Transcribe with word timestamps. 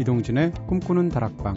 이동진의 0.00 0.52
꿈꾸는 0.66 1.08
다락방 1.08 1.54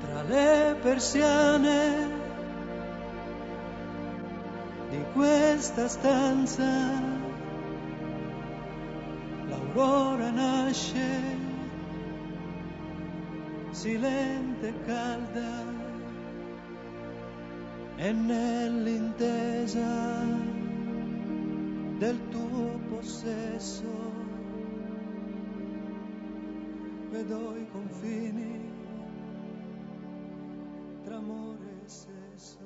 Tra 0.00 0.22
le 0.28 0.76
persiane 0.82 2.08
di 4.90 5.04
questa 5.14 5.86
stanza 5.88 6.66
l'aurora 9.48 10.30
nasce 10.30 11.36
silente 13.70 14.68
e 14.68 14.74
calda 14.84 15.91
e 18.03 18.11
nell'intesa 18.11 19.79
del 21.99 22.19
tuo 22.31 22.77
possesso 22.89 23.85
vedo 27.11 27.55
i 27.55 27.65
confini 27.71 28.59
tra 31.05 31.15
amore 31.15 31.79
e 31.85 31.87
sesso. 31.87 32.59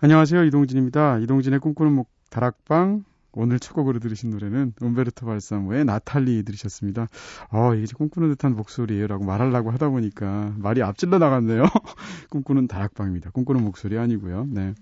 안녕하세요 0.00 0.44
이동진입니다 0.44 1.18
이동진의 1.20 1.60
꿈꾸는 1.60 1.92
목 1.92 2.10
다락방 2.28 3.04
오늘 3.32 3.58
첫 3.58 3.74
곡으로 3.74 3.98
들으신 3.98 4.30
노래는 4.30 4.74
음베르토 4.82 5.26
발사모의 5.26 5.84
나탈리 5.84 6.42
들으셨습니다. 6.44 7.06
어, 7.50 7.74
이게 7.74 7.86
꿈꾸는 7.94 8.30
듯한 8.30 8.56
목소리예요라고 8.56 9.24
말하려고 9.24 9.70
하다 9.70 9.90
보니까 9.90 10.54
말이 10.58 10.82
앞질러 10.82 11.18
나갔네요. 11.18 11.64
꿈꾸는 12.30 12.66
다락방입니다. 12.66 13.30
꿈꾸는 13.30 13.62
목소리 13.62 13.98
아니고요. 13.98 14.46
네. 14.50 14.74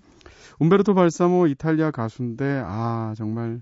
음베르토 0.61 0.93
발사모 0.93 1.47
이탈리아 1.47 1.91
가수인데 1.91 2.63
아, 2.65 3.13
정말 3.15 3.61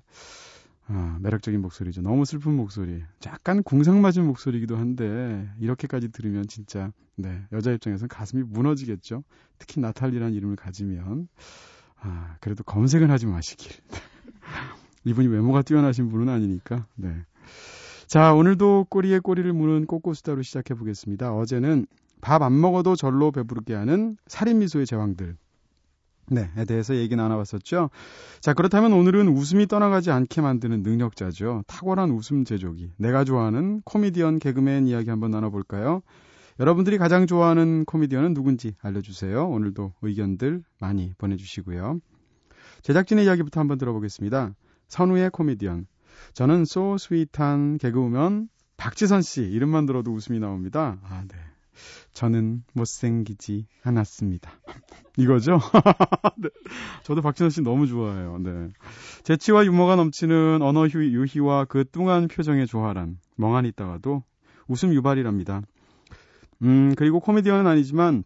아, 0.89 1.17
매력적인 1.21 1.61
목소리죠. 1.61 2.01
너무 2.01 2.23
슬픈 2.25 2.55
목소리. 2.55 3.03
약간 3.25 3.61
궁상 3.61 4.01
맞은 4.01 4.25
목소리이기도 4.25 4.77
한데 4.77 5.49
이렇게까지 5.59 6.09
들으면 6.11 6.47
진짜 6.47 6.91
네, 7.15 7.43
여자 7.51 7.71
입장에서는 7.71 8.07
가슴이 8.07 8.43
무너지겠죠. 8.43 9.23
특히 9.57 9.81
나탈리라는 9.81 10.33
이름을 10.33 10.55
가지면 10.55 11.27
아, 11.99 12.37
그래도 12.39 12.63
검색은 12.63 13.11
하지 13.11 13.25
마시길. 13.25 13.71
이분이 15.07 15.27
외모가 15.27 15.61
뛰어나신 15.61 16.09
분은 16.09 16.29
아니니까. 16.29 16.85
네. 16.95 17.13
자, 18.07 18.33
오늘도 18.33 18.87
꼬리에 18.89 19.19
꼬리를 19.19 19.51
무는 19.53 19.85
꼬꼬수다로 19.85 20.41
시작해 20.41 20.73
보겠습니다. 20.73 21.33
어제는 21.33 21.87
밥 22.21 22.41
안 22.41 22.59
먹어도 22.59 22.95
절로 22.95 23.31
배부르게 23.31 23.73
하는 23.73 24.17
살인미소의 24.27 24.85
제왕들. 24.85 25.37
네, 26.29 26.49
에 26.57 26.65
대해서 26.65 26.95
얘기 26.95 27.15
나눠봤었죠. 27.15 27.89
자, 28.41 28.53
그렇다면 28.53 28.91
오늘은 28.91 29.29
웃음이 29.29 29.67
떠나가지 29.67 30.11
않게 30.11 30.41
만드는 30.41 30.83
능력자죠. 30.83 31.63
탁월한 31.67 32.11
웃음 32.11 32.43
제조기. 32.43 32.91
내가 32.97 33.23
좋아하는 33.23 33.81
코미디언, 33.85 34.39
개그맨 34.39 34.87
이야기 34.87 35.09
한번 35.09 35.31
나눠볼까요? 35.31 36.01
여러분들이 36.59 36.97
가장 36.97 37.27
좋아하는 37.27 37.85
코미디언은 37.85 38.33
누군지 38.33 38.73
알려주세요. 38.81 39.47
오늘도 39.47 39.93
의견들 40.01 40.63
많이 40.79 41.13
보내주시고요. 41.17 41.99
제작진의 42.81 43.25
이야기부터 43.25 43.61
한번 43.61 43.77
들어보겠습니다. 43.77 44.53
선우의 44.87 45.29
코미디언. 45.31 45.87
저는 46.33 46.65
소 46.65 46.97
스윗한 46.97 47.77
개그우먼 47.77 48.49
박지선 48.77 49.21
씨 49.21 49.41
이름만 49.41 49.85
들어도 49.85 50.13
웃음이 50.13 50.39
나옵니다. 50.39 50.97
아, 51.03 51.23
네. 51.27 51.35
저는 52.13 52.63
못생기지 52.73 53.67
않았습니다. 53.83 54.51
이거죠? 55.17 55.59
네. 56.37 56.49
저도 57.03 57.21
박지선 57.21 57.49
씨 57.49 57.61
너무 57.61 57.87
좋아해요. 57.87 58.39
네. 58.39 58.69
재치와 59.23 59.65
유머가 59.65 59.95
넘치는 59.95 60.61
언어 60.61 60.87
유희와 60.87 61.65
그 61.65 61.85
뚱한 61.85 62.27
표정의 62.27 62.67
조화란 62.67 63.17
멍하니 63.35 63.69
있다가도 63.69 64.23
웃음 64.67 64.93
유발이랍니다. 64.93 65.61
음, 66.63 66.93
그리고 66.95 67.19
코미디언은 67.19 67.67
아니지만 67.67 68.23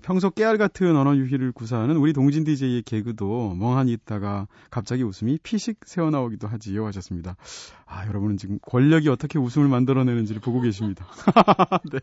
평소 0.00 0.30
깨알 0.30 0.58
같은 0.58 0.96
언어 0.96 1.14
유희를 1.16 1.52
구사하는 1.52 1.96
우리 1.96 2.12
동진 2.12 2.44
DJ의 2.44 2.82
개그도 2.82 3.54
멍하니 3.54 3.92
있다가 3.92 4.46
갑자기 4.70 5.02
웃음이 5.02 5.38
피식 5.42 5.80
새어나오기도 5.84 6.48
하지요 6.48 6.86
하셨습니다. 6.86 7.36
아, 7.86 8.06
여러분은 8.06 8.38
지금 8.38 8.58
권력이 8.62 9.10
어떻게 9.10 9.38
웃음을 9.38 9.68
만들어내는지를 9.68 10.40
보고 10.40 10.60
계십니다. 10.62 11.06
네. 11.92 12.00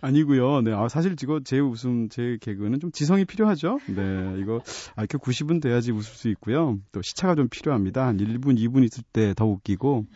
아니고요. 0.00 0.60
네. 0.62 0.72
아, 0.72 0.88
사실 0.88 1.16
이거 1.20 1.40
제 1.44 1.58
웃음, 1.58 2.08
제 2.08 2.38
개그는 2.40 2.78
좀 2.78 2.92
지성이 2.92 3.24
필요하죠. 3.24 3.80
네. 3.88 4.36
이거 4.38 4.62
아, 4.94 5.02
이렇게 5.02 5.18
90분 5.18 5.60
돼야지 5.60 5.90
웃을 5.90 6.14
수 6.14 6.28
있고요. 6.28 6.78
또 6.92 7.02
시차가 7.02 7.34
좀 7.34 7.48
필요합니다. 7.48 8.06
한 8.06 8.18
1분, 8.18 8.56
2분 8.56 8.84
있을 8.84 9.02
때 9.12 9.34
더 9.34 9.46
웃기고 9.46 10.06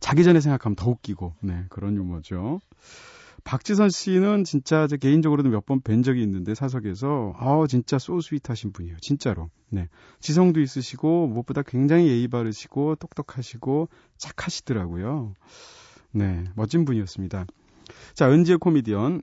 자기 0.00 0.24
전에 0.24 0.40
생각하면 0.40 0.74
더 0.76 0.90
웃기고. 0.90 1.34
네. 1.40 1.64
그런 1.68 1.96
유머죠. 1.96 2.60
박지선 3.44 3.90
씨는 3.90 4.44
진짜 4.44 4.86
제 4.86 4.96
개인적으로도 4.96 5.50
몇 5.50 5.66
번 5.66 5.80
뵌 5.80 6.02
적이 6.02 6.22
있는데 6.22 6.54
사석에서 6.54 7.34
아 7.38 7.64
진짜 7.68 7.98
소스윗하신 7.98 8.72
분이에요 8.72 8.96
진짜로. 9.00 9.50
네. 9.70 9.88
지성도 10.20 10.60
있으시고 10.60 11.26
무엇보다 11.28 11.62
굉장히 11.62 12.08
예의 12.08 12.28
바르시고 12.28 12.96
똑똑하시고 12.96 13.88
착하시더라고요. 14.16 15.34
네. 16.12 16.44
멋진 16.54 16.84
분이었습니다. 16.84 17.46
자 18.14 18.30
은지의 18.30 18.58
코미디언. 18.58 19.22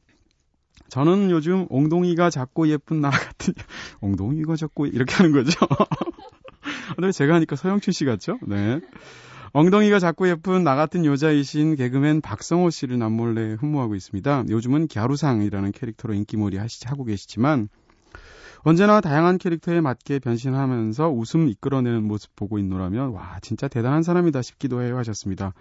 저는 0.89 1.31
요즘 1.31 1.65
엉덩이가 1.69 2.29
작고 2.29 2.67
예쁜 2.67 3.01
나 3.01 3.09
같은 3.09 3.53
엉덩이가 4.01 4.55
작고 4.55 4.85
이렇게 4.87 5.15
하는 5.15 5.31
거죠. 5.31 5.51
근데 6.95 7.11
제가 7.11 7.35
하니까 7.35 7.55
서영춘 7.55 7.91
씨 7.93 8.05
같죠? 8.05 8.37
네 8.45 8.81
엉덩이가 9.53 10.00
작고 10.00 10.29
예쁜 10.29 10.63
나 10.63 10.75
같은 10.75 11.03
여자이신 11.03 11.75
개그맨 11.75 12.22
박성호 12.22 12.69
씨를 12.69 12.97
남몰래 12.97 13.57
흠모하고 13.59 13.95
있습니다. 13.95 14.45
요즘은 14.50 14.88
갸루상이라는 14.88 15.73
캐릭터로 15.73 16.13
인기몰이 16.13 16.57
하고 16.85 17.03
계시지만 17.03 17.67
언제나 18.59 19.01
다양한 19.01 19.38
캐릭터에 19.38 19.81
맞게 19.81 20.19
변신하면서 20.19 21.09
웃음 21.09 21.50
이끌어내는 21.50 22.03
모습 22.03 22.34
보고 22.35 22.59
있노라면 22.59 23.09
와 23.09 23.40
진짜 23.41 23.67
대단한 23.67 24.03
사람이다 24.03 24.41
싶기도 24.41 24.84
해요 24.84 24.97
하셨습니다. 24.97 25.53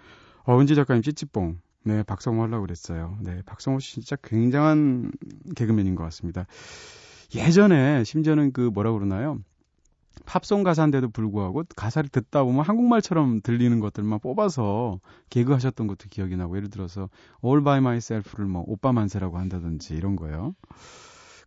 어, 0.43 0.57
은지 0.57 0.75
작가님 0.75 1.01
찌찌뽕 1.01 1.59
네 1.83 2.03
박성호 2.03 2.43
하려고 2.43 2.61
그랬어요. 2.61 3.17
네 3.21 3.41
박성호 3.45 3.79
씨 3.79 3.95
진짜 3.95 4.15
굉장한 4.23 5.11
개그맨인 5.55 5.95
것 5.95 6.03
같습니다. 6.05 6.45
예전에 7.35 8.05
심지어는 8.05 8.53
그 8.53 8.69
뭐라 8.73 8.93
그러나요? 8.93 9.39
팝송 10.25 10.63
가사인데도 10.63 11.09
불구하고 11.09 11.63
가사를 11.75 12.09
듣다 12.09 12.43
보면 12.43 12.63
한국말처럼 12.63 13.41
들리는 13.41 13.79
것들만 13.79 14.19
뽑아서 14.19 14.99
개그하셨던 15.29 15.87
것도 15.87 16.07
기억이 16.09 16.35
나고 16.37 16.57
예를 16.57 16.69
들어서 16.69 17.09
All 17.43 17.63
by 17.63 17.79
myself를 17.79 18.45
뭐 18.45 18.63
오빠 18.67 18.91
만세라고 18.93 19.37
한다든지 19.37 19.95
이런 19.95 20.15
거요. 20.15 20.55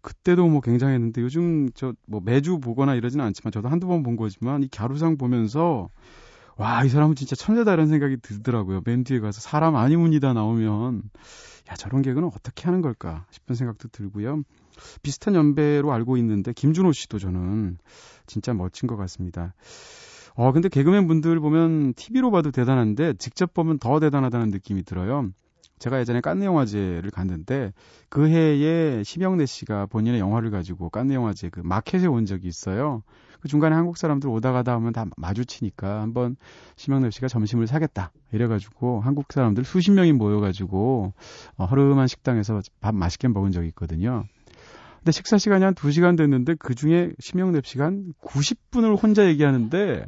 그때도 0.02 0.46
뭐 0.48 0.60
굉장했는데 0.60 1.22
요즘 1.22 1.70
저 1.72 1.94
뭐 2.06 2.20
매주 2.22 2.58
보거나 2.60 2.94
이러지는 2.94 3.24
않지만 3.24 3.52
저도 3.52 3.68
한두 3.68 3.86
번 3.86 4.02
본 4.02 4.16
거지만 4.16 4.62
이 4.62 4.68
갸루상 4.68 5.16
보면서 5.16 5.88
와, 6.56 6.84
이 6.84 6.88
사람은 6.88 7.16
진짜 7.16 7.34
천재다 7.34 7.72
이런 7.72 7.88
생각이 7.88 8.19
들더라고요. 8.19 8.82
맨 8.84 9.03
뒤에 9.03 9.20
가서 9.20 9.41
사람 9.41 9.76
아니문이다 9.76 10.34
나오면 10.34 11.03
야, 11.70 11.75
저런 11.75 12.03
개그는 12.03 12.28
어떻게 12.28 12.65
하는 12.65 12.81
걸까 12.81 13.26
싶은 13.31 13.56
생각도 13.56 13.88
들고요. 13.88 14.42
비슷한 15.03 15.34
연배로 15.34 15.92
알고 15.92 16.16
있는데 16.18 16.53
김준호 16.53 16.92
씨도 16.92 17.18
저는 17.18 17.78
진짜 18.27 18.54
멋진 18.54 18.86
것 18.86 18.97
같습니다. 18.97 19.54
어, 20.36 20.53
근데 20.53 20.68
개그맨 20.68 21.06
분들 21.06 21.41
보면 21.41 21.95
TV로 21.95 22.30
봐도 22.30 22.51
대단한데 22.51 23.15
직접 23.15 23.54
보면 23.54 23.78
더 23.78 24.01
대단하다는 24.01 24.51
느낌이 24.51 24.83
들어요. 24.83 25.30
제가 25.78 26.01
예전에 26.01 26.21
깐느 26.21 26.45
영화제를 26.45 27.10
갔는데 27.10 27.72
그 28.09 28.28
해에 28.28 29.03
심영래 29.03 29.45
씨가 29.45 29.86
본인의 29.86 30.21
영화를 30.21 30.51
가지고 30.51 30.89
깐느 30.89 31.12
영화제 31.12 31.51
그 31.51 31.60
마켓에 31.60 32.06
온 32.06 32.27
적이 32.27 32.48
있어요. 32.48 33.03
그 33.44 33.48
중간에 33.48 33.76
한국 33.76 33.98
사람들 33.98 34.30
오다 34.30 34.52
가다 34.52 34.72
하면 34.72 34.94
다 34.94 35.04
마주치니까 35.18 36.00
한번 36.00 36.36
심영래 36.76 37.10
씨가 37.10 37.28
점심을 37.28 37.66
사겠다 37.66 38.10
이래가지고 38.32 39.02
한국 39.02 39.30
사람들 39.30 39.64
수십 39.64 39.91
명이 39.91 40.14
모여가지고 40.14 41.12
어, 41.58 41.64
허름한 41.66 42.06
식당에서 42.06 42.62
밥 42.80 42.94
맛있게 42.94 43.28
먹은 43.28 43.52
적이 43.52 43.68
있거든요. 43.68 44.24
근데 44.96 45.12
식사 45.12 45.36
시간이 45.36 45.62
한 45.62 45.74
2시간 45.74 46.16
됐는데 46.16 46.54
그 46.58 46.74
중에 46.74 47.10
심영랩 47.20 47.66
시간 47.66 48.14
90분을 48.22 48.96
혼자 49.02 49.26
얘기하는데 49.26 50.06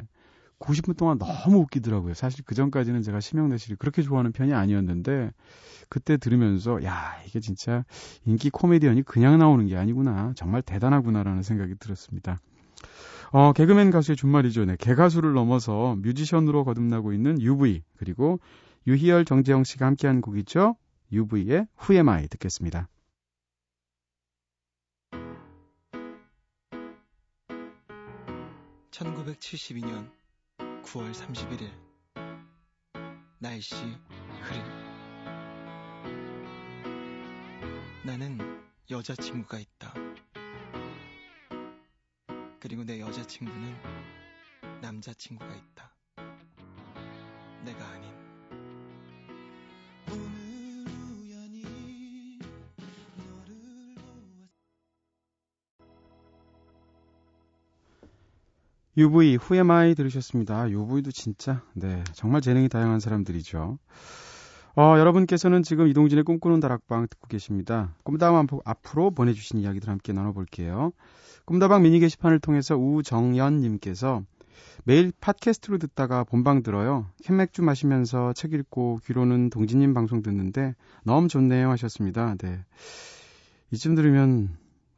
90분 0.57 0.97
동안 0.97 1.19
너무 1.19 1.59
웃기더라고요. 1.59 2.15
사실 2.15 2.43
그 2.43 2.55
전까지는 2.55 3.03
제가 3.03 3.19
심영래 3.19 3.57
씨를 3.57 3.77
그렇게 3.77 4.01
좋아하는 4.01 4.31
편이 4.31 4.55
아니었는데 4.55 5.31
그때 5.89 6.17
들으면서 6.17 6.83
야 6.83 7.21
이게 7.27 7.39
진짜 7.39 7.85
인기 8.25 8.49
코미디언이 8.49 9.03
그냥 9.03 9.37
나오는 9.37 9.67
게 9.67 9.77
아니구나 9.77 10.33
정말 10.35 10.63
대단하구나라는 10.63 11.43
생각이 11.43 11.75
들었습니다. 11.75 12.41
어, 13.31 13.51
개그맨 13.51 13.91
가수의 13.91 14.15
준말이죠. 14.15 14.65
네, 14.65 14.77
개가수를 14.77 15.33
넘어서 15.33 15.95
뮤지션으로 15.97 16.63
거듭나고 16.63 17.13
있는 17.13 17.41
UV 17.41 17.83
그리고 17.97 18.39
유희열 18.85 19.25
정재영 19.25 19.65
씨가 19.65 19.85
함께한 19.85 20.21
곡이죠. 20.21 20.75
UV의 21.11 21.67
Who 21.81 21.93
Am 21.93 22.09
I 22.09 22.27
듣겠습니다. 22.27 22.87
(1972년 28.91 30.09
9월 30.83 31.11
31일) 31.13 31.69
날씨 33.37 33.75
흐림 33.75 34.63
나는 38.03 38.39
여자친구가 38.89 39.59
있다. 39.59 40.06
그리고 42.67 42.83
내 42.83 42.99
여자친구는 42.99 43.75
남자친구가 44.81 45.55
있다. 45.55 45.89
내가 47.63 47.87
아닌 47.87 48.11
UV 58.97 59.37
후에마이 59.37 59.95
들으셨습니다. 59.95 60.69
UV도 60.69 61.11
진짜 61.11 61.63
네 61.73 62.03
정말 62.11 62.41
재능이 62.41 62.67
다양한 62.67 62.99
사람들이죠. 62.99 63.79
어, 64.79 64.99
여러분께서는 64.99 65.63
지금 65.63 65.87
이동진의 65.87 66.23
꿈꾸는 66.23 66.59
다락방 66.59 67.07
듣고 67.09 67.27
계십니다. 67.27 67.95
꿈다방 68.03 68.45
앞으로 68.63 69.09
보내주신 69.09 69.57
이야기들 69.57 69.89
함께 69.89 70.13
나눠볼게요. 70.13 70.91
꿈다방 71.45 71.81
미니 71.81 71.99
게시판을 71.99 72.39
통해서 72.39 72.77
우정연님께서 72.77 74.21
매일 74.83 75.11
팟캐스트로 75.19 75.79
듣다가 75.79 76.23
본방 76.23 76.61
들어요. 76.61 77.07
캔맥주 77.23 77.63
마시면서 77.63 78.33
책 78.33 78.53
읽고 78.53 78.99
귀로는 79.03 79.49
동진님 79.49 79.95
방송 79.95 80.21
듣는데 80.21 80.75
너무 81.03 81.27
좋네요 81.27 81.71
하셨습니다. 81.71 82.35
네. 82.37 82.63
이쯤 83.71 83.95
들으면 83.95 84.57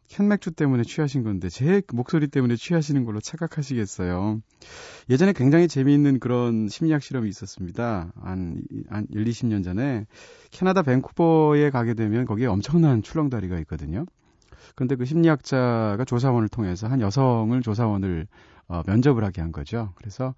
캔맥주 0.10 0.52
때문에 0.52 0.84
취하신 0.84 1.24
건데 1.24 1.50
제 1.50 1.82
목소리 1.94 2.28
때문에 2.28 2.56
취하시는 2.56 3.06
걸로 3.06 3.20
착각하시겠어요. 3.22 4.42
예전에 5.10 5.34
굉장히 5.34 5.68
재미있는 5.68 6.20
그런 6.20 6.68
심리학 6.68 7.04
실험이 7.04 7.30
있었습니다. 7.30 8.12
한, 8.20 8.62
한 8.90 9.08
1, 9.12 9.24
20년 9.24 9.64
전에 9.64 10.08
캐나다 10.52 10.82
밴쿠버에 10.82 11.70
가게 11.70 11.94
되면 11.94 12.26
거기에 12.26 12.48
엄청난 12.48 13.04
출렁다리가 13.04 13.60
있거든요. 13.60 14.06
그런데 14.76 14.96
그 14.96 15.06
심리학자가 15.06 16.04
조사원을 16.06 16.50
통해서 16.50 16.88
한 16.88 17.02
여성을 17.02 17.62
조사원을 17.62 18.28
어, 18.70 18.84
면접을 18.86 19.24
하게 19.24 19.42
한 19.42 19.52
거죠. 19.52 19.92
그래서 19.96 20.36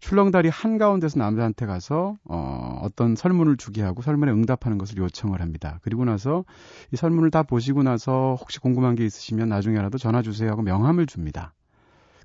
출렁다리 0.00 0.50
한가운데서 0.50 1.18
남자한테 1.18 1.66
가서 1.66 2.16
어, 2.24 2.78
어떤 2.82 3.16
설문을 3.16 3.56
주게 3.56 3.82
하고 3.82 4.02
설문에 4.02 4.30
응답하는 4.30 4.78
것을 4.78 4.98
요청을 4.98 5.40
합니다. 5.40 5.80
그리고 5.82 6.04
나서 6.04 6.44
이 6.92 6.96
설문을 6.96 7.30
다 7.30 7.42
보시고 7.42 7.82
나서 7.82 8.36
혹시 8.38 8.60
궁금한 8.60 8.94
게 8.94 9.04
있으시면 9.04 9.48
나중에라도 9.48 9.98
전화 9.98 10.20
주세요 10.22 10.50
하고 10.50 10.62
명함을 10.62 11.06
줍니다. 11.06 11.54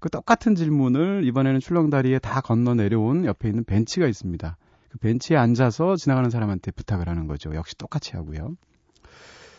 그 0.02 0.10
똑같은 0.10 0.56
질문을 0.56 1.24
이번에는 1.24 1.62
출렁다리에 1.62 2.19
다 2.19 2.42
건너 2.42 2.75
내려온 2.75 3.25
옆에 3.25 3.48
있는 3.48 3.63
벤치가 3.63 4.08
있습니다. 4.08 4.58
그 4.90 4.98
벤치에 5.00 5.38
앉아서 5.38 5.96
지나가는 5.96 6.30
사람한테 6.30 6.72
부탁을 6.72 7.08
하는 7.08 7.28
거죠. 7.28 7.56
역시 7.56 7.78
똑같이 7.78 8.16
하고요. 8.18 8.56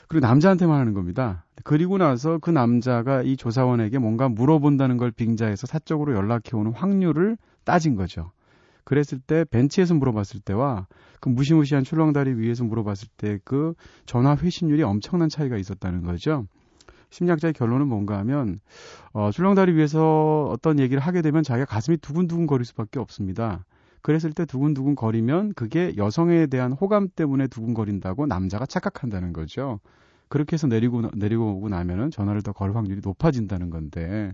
그리고 0.08 0.26
남자한테만 0.26 0.78
하는 0.78 0.94
겁니다. 0.94 1.44
그리고 1.64 1.98
나서 1.98 2.38
그 2.38 2.50
남자가 2.50 3.22
이 3.22 3.36
조사원에게 3.36 3.98
뭔가 3.98 4.28
물어본다는 4.28 4.96
걸 4.98 5.10
빙자해서 5.10 5.66
사적으로 5.66 6.14
연락해오는 6.14 6.72
확률을 6.72 7.36
따진 7.64 7.96
거죠. 7.96 8.30
그랬을 8.84 9.18
때 9.18 9.44
벤치에서 9.50 9.94
물어봤을 9.94 10.40
때와 10.44 10.86
그 11.20 11.28
무시무시한 11.28 11.82
출렁다리 11.82 12.34
위에서 12.34 12.62
물어봤을 12.64 13.08
때 13.16 13.38
그 13.44 13.74
전화 14.06 14.36
회신율이 14.36 14.82
엄청난 14.84 15.28
차이가 15.28 15.56
있었다는 15.56 16.02
거죠. 16.02 16.46
심리학자의 17.10 17.54
결론은 17.54 17.88
뭔가 17.88 18.18
하면 18.18 18.60
어, 19.12 19.30
출렁다리 19.32 19.74
위에서 19.74 20.48
어떤 20.50 20.78
얘기를 20.78 21.00
하게 21.00 21.22
되면 21.22 21.42
자기가 21.42 21.66
가슴이 21.66 21.96
두근두근 21.96 22.46
거릴 22.46 22.64
수밖에 22.64 23.00
없습니다. 23.00 23.64
그랬을 24.06 24.30
때 24.32 24.44
두근두근 24.46 24.94
거리면 24.94 25.54
그게 25.54 25.92
여성에 25.96 26.46
대한 26.46 26.70
호감 26.70 27.08
때문에 27.08 27.48
두근거린다고 27.48 28.26
남자가 28.26 28.64
착각한다는 28.64 29.32
거죠. 29.32 29.80
그렇게 30.28 30.54
해서 30.54 30.68
내리고 30.68 31.02
내리고 31.12 31.56
오고 31.56 31.68
나면은 31.70 32.12
전화를 32.12 32.42
더 32.42 32.52
걸 32.52 32.76
확률이 32.76 33.00
높아진다는 33.02 33.68
건데. 33.68 34.32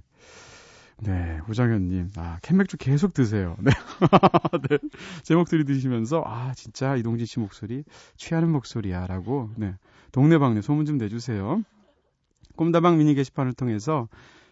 네, 1.00 1.38
우정현님, 1.48 2.10
아, 2.18 2.38
캔맥주 2.42 2.76
계속 2.76 3.14
드세요. 3.14 3.56
네. 3.64 3.70
네. 4.68 4.78
제 5.22 5.34
목소리 5.34 5.64
드시면서, 5.64 6.22
아, 6.26 6.52
진짜 6.54 6.94
이동진 6.96 7.24
씨 7.24 7.40
목소리, 7.40 7.82
취하는 8.18 8.52
목소리야, 8.52 9.06
라고, 9.06 9.48
네. 9.56 9.74
동네방네 10.12 10.60
소문 10.60 10.84
좀 10.84 10.98
내주세요. 10.98 11.62
꿈다방 12.56 12.98
미니 12.98 13.14
게시판을 13.14 13.54
통해서 13.54 14.06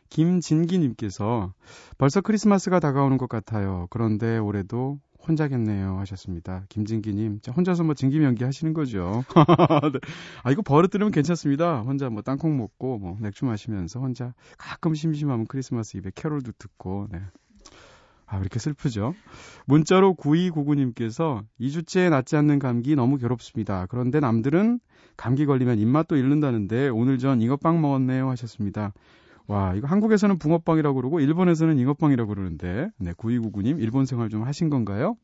김진기님께서 0.09 1.53
벌써 1.99 2.23
크리스마스가 2.23 2.81
다가오는 2.81 3.19
것 3.19 3.29
같아요. 3.29 3.87
그런데 3.91 4.39
올해도 4.39 4.99
혼자겠네요 5.27 5.99
하셨습니다. 5.99 6.65
김진기님 6.69 7.41
혼자서 7.57 7.85
뭐 7.85 7.95
진기명기 7.95 8.45
하시는 8.45 8.73
거죠. 8.73 9.25
네. 9.93 9.99
아 10.43 10.51
이거 10.51 10.63
버릇 10.63 10.91
들으면 10.91 11.13
괜찮습니다. 11.13 11.81
혼자 11.81 12.09
뭐 12.09 12.23
땅콩 12.23 12.57
먹고 12.57 12.99
뭐 12.99 13.17
맥주 13.21 13.45
마시면서 13.45 14.01
혼자 14.01 14.35
가끔 14.59 14.95
심심하면 14.95 15.47
크리스마스 15.47 15.97
입에 15.97 16.11
캐롤도 16.15 16.53
듣고 16.59 17.09
네. 17.11 17.21
아, 18.31 18.37
왜 18.37 18.43
이렇게 18.43 18.61
슬프죠? 18.61 19.15
문자로 19.67 20.15
9299님께서 20.15 21.45
2주째 21.61 22.11
낫지 22.11 22.37
않는 22.37 22.61
감기 22.61 22.95
너무 22.95 23.19
괴롭습니다. 23.19 23.87
그런데 23.87 24.21
남들은 24.21 24.79
감기 25.17 25.47
걸리면 25.47 25.81
입맛도 25.81 26.17
잃는다는데 26.17 26.89
오늘 26.91 27.19
전 27.19 27.43
잉어빵 27.43 27.81
먹었네요 27.81 28.31
하셨습니다. 28.31 28.93
와, 29.51 29.75
이거 29.75 29.89
한국에서는 29.89 30.39
붕어빵이라고 30.39 30.95
그러고 30.95 31.19
일본에서는 31.19 31.77
잉어빵이라고 31.77 32.29
그러는데. 32.29 32.89
네, 32.99 33.13
9299님 33.15 33.81
일본 33.81 34.07
생활 34.07 34.29
좀 34.29 34.45
하신 34.45 34.71
건가요? 34.71 35.17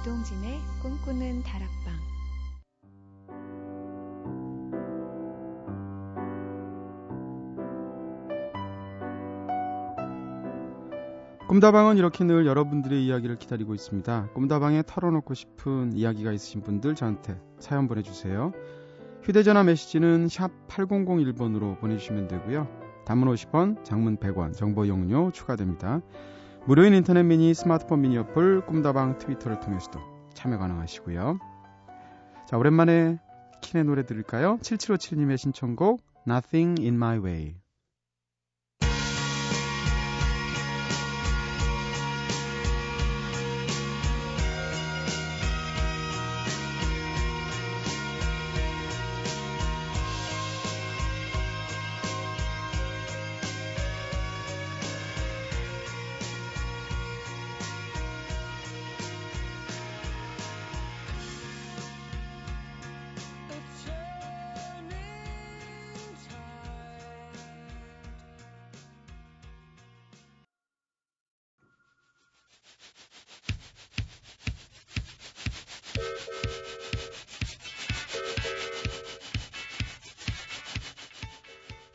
이동진의 0.00 0.58
꿈꾸는 0.82 1.42
다락방 1.42 1.92
꿈다방은 11.48 11.98
이렇게 11.98 12.24
늘 12.24 12.46
여러분들의 12.46 13.04
이야기를 13.04 13.36
기다리고 13.36 13.74
있습니다. 13.74 14.30
꿈다방에 14.32 14.84
털어놓고 14.86 15.34
싶은 15.34 15.92
이야기가 15.92 16.32
있으신 16.32 16.62
분들 16.62 16.94
저한테 16.94 17.38
사연 17.58 17.86
보내주세요. 17.86 18.52
휴대전화 19.22 19.64
메시지는 19.64 20.28
샵 20.28 20.50
8001번으로 20.68 21.78
보내주시면 21.78 22.28
되고요. 22.28 22.68
단문 23.04 23.28
50원, 23.34 23.84
장문 23.84 24.16
100원, 24.16 24.54
정보 24.54 24.88
용료 24.88 25.30
추가됩니다. 25.32 26.00
무료인 26.66 26.94
인터넷 26.94 27.22
미니, 27.22 27.54
스마트폰 27.54 28.02
미니 28.02 28.18
어플, 28.18 28.66
꿈다방 28.66 29.18
트위터를 29.18 29.60
통해서도 29.60 30.00
참여 30.34 30.58
가능하시고요. 30.58 31.38
자, 32.46 32.56
오랜만에 32.58 33.18
킨의 33.62 33.84
노래 33.84 34.04
들을까요? 34.04 34.58
7757님의 34.58 35.38
신청곡 35.38 36.02
Nothing 36.26 36.80
in 36.82 36.94
My 36.94 37.18
Way. 37.18 37.59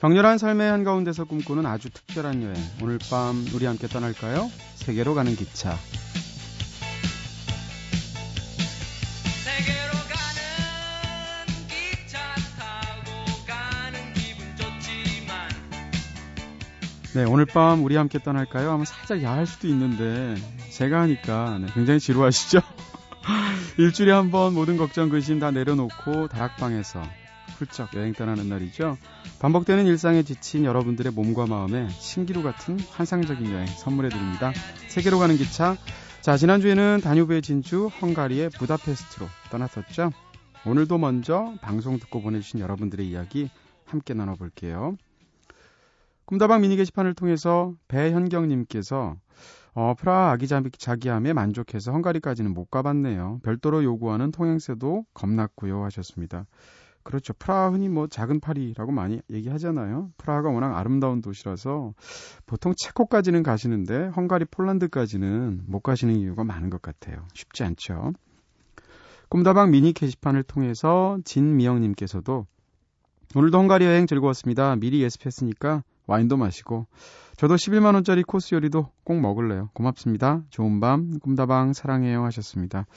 격렬한 0.05 0.37
삶의 0.37 0.69
한가운데서 0.69 1.23
꿈꾸는 1.23 1.65
아주 1.65 1.89
특별한 1.89 2.43
여행. 2.43 2.53
오늘 2.83 2.99
밤 3.09 3.43
우리 3.55 3.65
함께 3.65 3.87
떠날까요? 3.87 4.51
세계로 4.75 5.15
가는 5.15 5.35
기차. 5.35 5.79
네, 17.13 17.23
오늘 17.23 17.45
밤 17.45 17.83
우리 17.83 17.95
함께 17.95 18.19
떠날까요? 18.19 18.69
하면 18.71 18.85
살짝 18.85 19.23
야할 19.23 19.45
수도 19.47 19.67
있는데 19.69 20.35
제가 20.71 21.01
하니까 21.01 21.57
네, 21.59 21.67
굉장히 21.73 21.99
지루하시죠? 21.99 22.59
일주일에 23.79 24.11
한 24.11 24.31
번 24.31 24.53
모든 24.53 24.75
걱정 24.77 25.09
근심 25.09 25.39
다 25.39 25.51
내려놓고 25.51 26.27
다락방에서 26.27 27.01
훌쩍 27.57 27.93
여행 27.95 28.13
떠나는 28.13 28.49
날이죠. 28.49 28.97
반복되는 29.39 29.85
일상에 29.85 30.23
지친 30.23 30.65
여러분들의 30.65 31.11
몸과 31.13 31.45
마음에 31.47 31.89
신기루 31.89 32.43
같은 32.43 32.79
환상적인 32.79 33.51
여행 33.51 33.65
선물해 33.65 34.09
드립니다. 34.09 34.53
세계로 34.87 35.19
가는 35.19 35.35
기차. 35.37 35.77
자, 36.21 36.37
지난주에는 36.37 37.01
다뉴브의 37.03 37.41
진주 37.41 37.87
헝가리의 38.01 38.49
부다페스트로 38.51 39.27
떠났었죠. 39.51 40.11
오늘도 40.65 40.97
먼저 40.97 41.53
방송 41.61 41.99
듣고 41.99 42.21
보내주신 42.21 42.59
여러분들의 42.59 43.07
이야기 43.07 43.49
함께 43.85 44.13
나눠볼게요. 44.13 44.97
꿈다방 46.25 46.61
미니 46.61 46.75
게시판을 46.75 47.13
통해서 47.13 47.73
배현경님께서 47.87 49.15
어, 49.75 49.93
프라하 49.93 50.31
아기자기함에 50.31 51.33
만족해서 51.33 51.91
헝가리까지는 51.91 52.53
못 52.53 52.71
가봤네요. 52.71 53.41
별도로 53.43 53.83
요구하는 53.83 54.31
통행세도 54.31 55.05
겁났고요 55.13 55.83
하셨습니다. 55.83 56.45
그렇죠. 57.05 57.33
프라하 57.33 57.69
흔히 57.69 57.87
뭐 57.87 58.07
작은 58.07 58.39
파리라고 58.39 58.91
많이 58.91 59.21
얘기하잖아요. 59.29 60.09
프라하가 60.17 60.49
워낙 60.49 60.75
아름다운 60.75 61.21
도시라서 61.21 61.93
보통 62.47 62.73
체코까지는 62.75 63.43
가시는데 63.43 64.07
헝가리 64.07 64.45
폴란드까지는 64.45 65.65
못 65.67 65.81
가시는 65.81 66.15
이유가 66.15 66.43
많은 66.43 66.71
것 66.71 66.81
같아요. 66.81 67.27
쉽지 67.35 67.63
않죠. 67.63 68.13
꿈다방 69.29 69.69
미니 69.69 69.93
게시판을 69.93 70.41
통해서 70.43 71.19
진미영님께서도 71.25 72.47
오늘도 73.35 73.57
헝가리 73.57 73.85
여행 73.85 74.07
즐거웠습니다. 74.07 74.75
미리 74.75 75.03
예습했으니까 75.03 75.83
와인도 76.07 76.37
마시고 76.37 76.87
저도 77.37 77.53
11만원짜리 77.55 78.25
코스 78.25 78.55
요리도 78.55 78.89
꼭 79.03 79.19
먹을래요. 79.19 79.69
고맙습니다. 79.73 80.41
좋은 80.49 80.79
밤, 80.79 81.19
꿈다방 81.19 81.73
사랑해요 81.73 82.23
하셨습니다. 82.23 82.87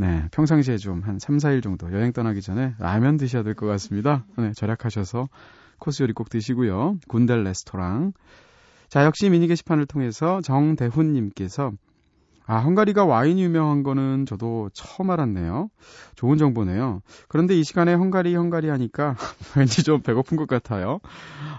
네, 0.00 0.28
평상시에 0.30 0.76
좀 0.76 1.02
한 1.02 1.18
3, 1.18 1.38
4일 1.38 1.60
정도 1.62 1.92
여행 1.92 2.12
떠나기 2.12 2.40
전에 2.40 2.74
라면 2.78 3.16
드셔야 3.16 3.42
될 3.42 3.54
것 3.54 3.66
같습니다. 3.66 4.24
네, 4.36 4.52
절약하셔서 4.54 5.28
코스 5.78 6.04
요리 6.04 6.12
꼭 6.12 6.30
드시고요. 6.30 6.98
군델 7.08 7.42
레스토랑. 7.42 8.12
자, 8.88 9.04
역시 9.04 9.28
미니 9.28 9.48
게시판을 9.48 9.86
통해서 9.86 10.40
정대훈 10.40 11.12
님께서 11.12 11.72
아, 12.46 12.58
헝가리가 12.60 13.04
와인이 13.04 13.42
유명한 13.42 13.82
거는 13.82 14.24
저도 14.24 14.70
처음 14.72 15.10
알았네요. 15.10 15.68
좋은 16.14 16.38
정보네요. 16.38 17.02
그런데 17.28 17.54
이 17.58 17.62
시간에 17.64 17.92
헝가리, 17.92 18.34
헝가리 18.36 18.68
하니까 18.68 19.16
왠지 19.58 19.82
좀 19.82 20.00
배고픈 20.00 20.36
것 20.38 20.46
같아요. 20.48 21.00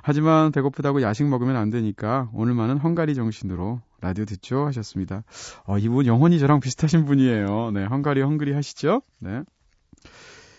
하지만 0.02 0.52
배고프다고 0.52 1.02
야식 1.04 1.28
먹으면 1.28 1.58
안 1.58 1.70
되니까 1.70 2.30
오늘만은 2.34 2.78
헝가리 2.78 3.14
정신으로 3.16 3.82
라디오 4.02 4.26
듣죠 4.26 4.66
하셨습니다. 4.66 5.24
어, 5.66 5.78
이분 5.78 6.06
영혼이 6.06 6.40
저랑 6.40 6.60
비슷하신 6.60 7.06
분이에요. 7.06 7.72
네, 7.72 7.86
헝가리, 7.86 8.22
헝그리 8.22 8.54
하시죠? 8.54 9.02
네. 9.20 9.44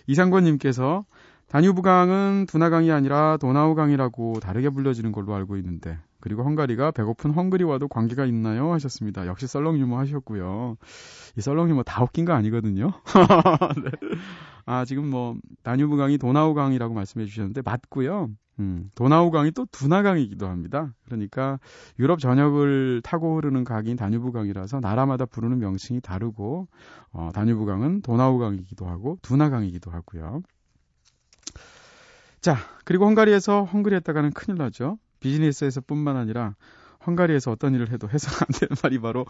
이상권님께서 0.06 1.04
다뉴브강은 1.48 2.46
두나강이 2.46 2.92
아니라 2.92 3.36
도나우강이라고 3.38 4.40
다르게 4.40 4.70
불려지는 4.70 5.10
걸로 5.10 5.34
알고 5.34 5.56
있는데 5.56 5.98
그리고 6.20 6.44
헝가리가 6.44 6.92
배고픈 6.92 7.32
헝그리와도 7.32 7.88
관계가 7.88 8.24
있나요? 8.26 8.72
하셨습니다. 8.72 9.26
역시 9.26 9.46
썰렁 9.46 9.78
유머 9.78 9.98
하셨고요. 9.98 10.76
이 11.36 11.40
썰렁 11.40 11.70
유머 11.70 11.82
다 11.82 12.04
웃긴 12.04 12.24
거 12.24 12.34
아니거든요. 12.34 12.92
네. 13.82 13.90
아 14.66 14.84
지금 14.84 15.08
뭐 15.08 15.36
다뉴브강이 15.62 16.18
도나우강이라고 16.18 16.94
말씀해 16.94 17.26
주셨는데 17.26 17.62
맞고요. 17.64 18.30
음, 18.60 18.90
도나우강이 18.94 19.52
또 19.52 19.64
두나강이기도 19.72 20.46
합니다. 20.46 20.92
그러니까 21.06 21.58
유럽 21.98 22.18
전역을 22.20 23.00
타고 23.02 23.36
흐르는 23.36 23.64
강인 23.64 23.96
다뉴브강이라서 23.96 24.80
나라마다 24.80 25.24
부르는 25.24 25.58
명칭이 25.58 26.02
다르고 26.02 26.68
어, 27.12 27.30
다뉴브강은 27.32 28.02
도나우강이기도 28.02 28.86
하고 28.86 29.18
두나강이기도 29.22 29.90
하고요. 29.90 30.42
자, 32.42 32.56
그리고 32.84 33.06
헝가리에서 33.06 33.64
헝그리 33.64 33.94
했다가는 33.96 34.32
큰일 34.32 34.58
나죠. 34.58 34.98
비즈니스에서 35.20 35.80
뿐만 35.80 36.16
아니라 36.16 36.54
헝가리에서 37.06 37.50
어떤 37.50 37.74
일을 37.74 37.90
해도 37.90 38.10
해서는 38.10 38.38
안 38.40 38.60
되는 38.60 38.76
말이 38.82 38.98
바로 38.98 39.24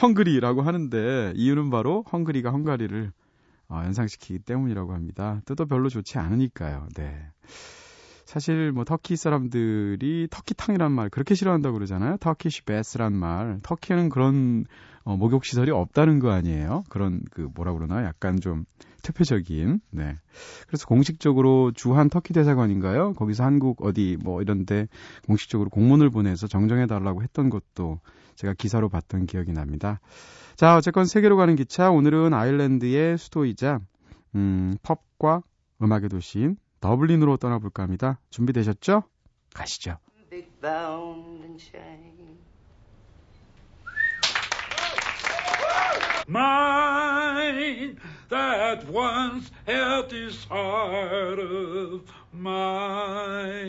헝그리라고 0.00 0.62
하는데 0.62 1.32
이유는 1.34 1.70
바로 1.70 2.04
헝그리가 2.12 2.50
헝가리를 2.52 3.12
어, 3.68 3.82
연상시키기 3.84 4.40
때문이라고 4.40 4.92
합니다. 4.94 5.40
뜻도 5.44 5.66
별로 5.66 5.88
좋지 5.88 6.18
않으니까요. 6.18 6.86
네. 6.94 7.32
사실 8.26 8.72
뭐 8.72 8.84
터키 8.84 9.16
사람들이 9.16 10.26
터키탕이란 10.30 10.90
말 10.92 11.08
그렇게 11.08 11.34
싫어한다고 11.34 11.74
그러잖아요. 11.74 12.16
터키시 12.18 12.64
베스란 12.64 13.14
말. 13.14 13.60
터키는 13.62 14.08
그런 14.08 14.64
어, 15.04 15.16
목욕 15.16 15.44
시설이 15.44 15.70
없다는 15.70 16.18
거 16.18 16.32
아니에요. 16.32 16.82
그런 16.88 17.20
그 17.30 17.48
뭐라 17.54 17.72
그러나 17.72 18.04
약간 18.04 18.40
좀 18.40 18.64
퇴폐적인. 19.04 19.80
네. 19.92 20.16
그래서 20.66 20.86
공식적으로 20.86 21.70
주한 21.70 22.10
터키 22.10 22.32
대사관인가요? 22.32 23.12
거기서 23.12 23.44
한국 23.44 23.84
어디 23.84 24.18
뭐 24.20 24.42
이런데 24.42 24.88
공식적으로 25.26 25.70
공문을 25.70 26.10
보내서 26.10 26.48
정정해 26.48 26.86
달라고 26.86 27.22
했던 27.22 27.48
것도 27.48 28.00
제가 28.34 28.54
기사로 28.54 28.88
봤던 28.88 29.26
기억이 29.26 29.52
납니다. 29.52 30.00
자, 30.56 30.76
어쨌건 30.76 31.04
세계로 31.04 31.36
가는 31.36 31.54
기차 31.54 31.92
오늘은 31.92 32.34
아일랜드의 32.34 33.18
수도이자 33.18 33.78
음, 34.34 34.74
펍과 34.82 35.42
음악의 35.80 36.08
도시인 36.08 36.56
더블린으로 36.86 37.36
떠나볼까 37.38 37.82
합니다. 37.82 38.20
준비되셨죠? 38.30 39.02
가시죠. 39.54 39.98
big 40.30 40.48
bound 40.62 41.42
and 41.42 41.58
chain. 41.58 42.38
mine 46.28 47.98
that 48.28 48.88
once 48.88 49.50
held 49.66 50.10
this 50.10 50.44
heart 50.48 51.40
of 51.40 52.04
mine. 52.32 53.66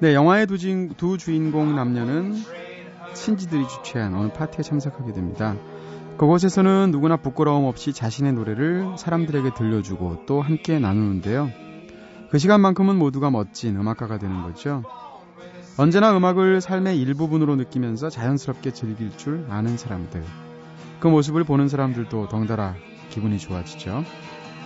네, 0.00 0.14
영화의 0.14 0.46
두, 0.46 0.58
주인, 0.58 0.94
두 0.94 1.18
주인공 1.18 1.74
남녀는 1.74 2.36
친지들이 3.14 3.66
주최한 3.66 4.14
어느 4.14 4.28
파티에 4.28 4.62
참석하게 4.62 5.12
됩니다. 5.12 5.56
그곳에서는 6.18 6.90
누구나 6.92 7.16
부끄러움 7.16 7.64
없이 7.64 7.92
자신의 7.92 8.34
노래를 8.34 8.96
사람들에게 8.96 9.54
들려주고 9.54 10.24
또 10.26 10.40
함께 10.40 10.78
나누는데요. 10.78 11.50
그 12.30 12.38
시간만큼은 12.38 12.96
모두가 12.96 13.30
멋진 13.30 13.76
음악가가 13.76 14.18
되는 14.18 14.42
거죠. 14.44 14.84
언제나 15.78 16.16
음악을 16.16 16.60
삶의 16.60 17.00
일부분으로 17.00 17.56
느끼면서 17.56 18.08
자연스럽게 18.08 18.70
즐길 18.70 19.16
줄 19.16 19.46
아는 19.48 19.76
사람들. 19.76 20.22
그 21.00 21.08
모습을 21.08 21.42
보는 21.42 21.66
사람들도 21.66 22.28
덩달아 22.28 22.76
기분이 23.10 23.38
좋아지죠. 23.38 24.04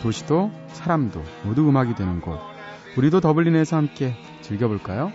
도시도 0.03 0.51
사람도 0.69 1.23
모두 1.45 1.67
음악이 1.67 1.95
되는 1.95 2.21
곳. 2.21 2.52
우리도 2.97 3.21
더블린에서 3.21 3.77
함께 3.77 4.15
즐겨볼까요? 4.43 5.13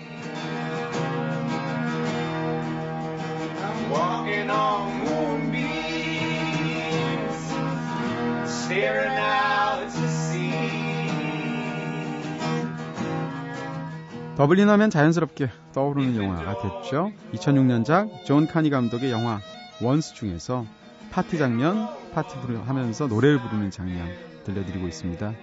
더블린 14.38 14.70
하면 14.70 14.92
자연스럽게 14.92 15.50
떠오르는 15.74 16.16
영화가 16.16 16.62
됐죠. 16.62 17.12
2006년작 17.34 18.24
존 18.26 18.46
카니 18.46 18.70
감독의 18.70 19.12
영화 19.12 19.40
원스 19.82 20.14
중에서 20.14 20.66
파티 21.10 21.40
장면, 21.40 21.88
파티 22.14 22.40
부르 22.42 22.58
하면서 22.58 23.08
노래를 23.08 23.40
부르는 23.40 23.72
장면 23.72 24.08
들려드리고 24.46 24.88
있습니다. 24.88 25.34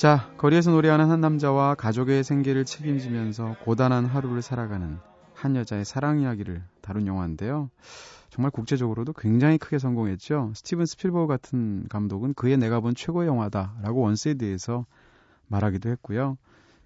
자, 0.00 0.32
거리에서 0.38 0.70
노래하는 0.70 1.10
한 1.10 1.20
남자와 1.20 1.74
가족의 1.74 2.24
생계를 2.24 2.64
책임지면서 2.64 3.56
고단한 3.62 4.06
하루를 4.06 4.40
살아가는 4.40 4.96
한 5.34 5.56
여자의 5.56 5.84
사랑 5.84 6.22
이야기를 6.22 6.62
다룬 6.80 7.06
영화인데요. 7.06 7.68
정말 8.30 8.50
국제적으로도 8.50 9.12
굉장히 9.12 9.58
크게 9.58 9.78
성공했죠. 9.78 10.52
스티븐 10.54 10.86
스필버그 10.86 11.26
같은 11.26 11.86
감독은 11.90 12.32
그의 12.32 12.56
내가 12.56 12.80
본 12.80 12.94
최고의 12.94 13.28
영화다라고 13.28 14.00
원스에 14.00 14.32
대해서 14.38 14.86
말하기도 15.48 15.90
했고요. 15.90 16.38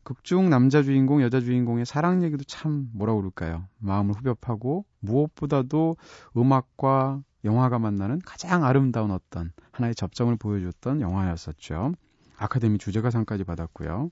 극중 0.02 0.50
남자 0.50 0.82
주인공, 0.82 1.22
여자 1.22 1.38
주인공의 1.38 1.86
사랑 1.86 2.24
얘기도 2.24 2.42
참 2.42 2.90
뭐라 2.94 3.14
그럴까요? 3.14 3.62
마음을 3.78 4.16
후벼파고 4.16 4.86
무엇보다도 4.98 5.94
음악과 6.36 7.22
영화가 7.44 7.78
만나는 7.78 8.18
가장 8.24 8.64
아름다운 8.64 9.12
어떤 9.12 9.52
하나의 9.70 9.94
접점을 9.94 10.34
보여줬던 10.34 11.00
영화였었죠. 11.00 11.92
아카데미 12.36 12.78
주제가상까지 12.78 13.44
받았고요. 13.44 14.10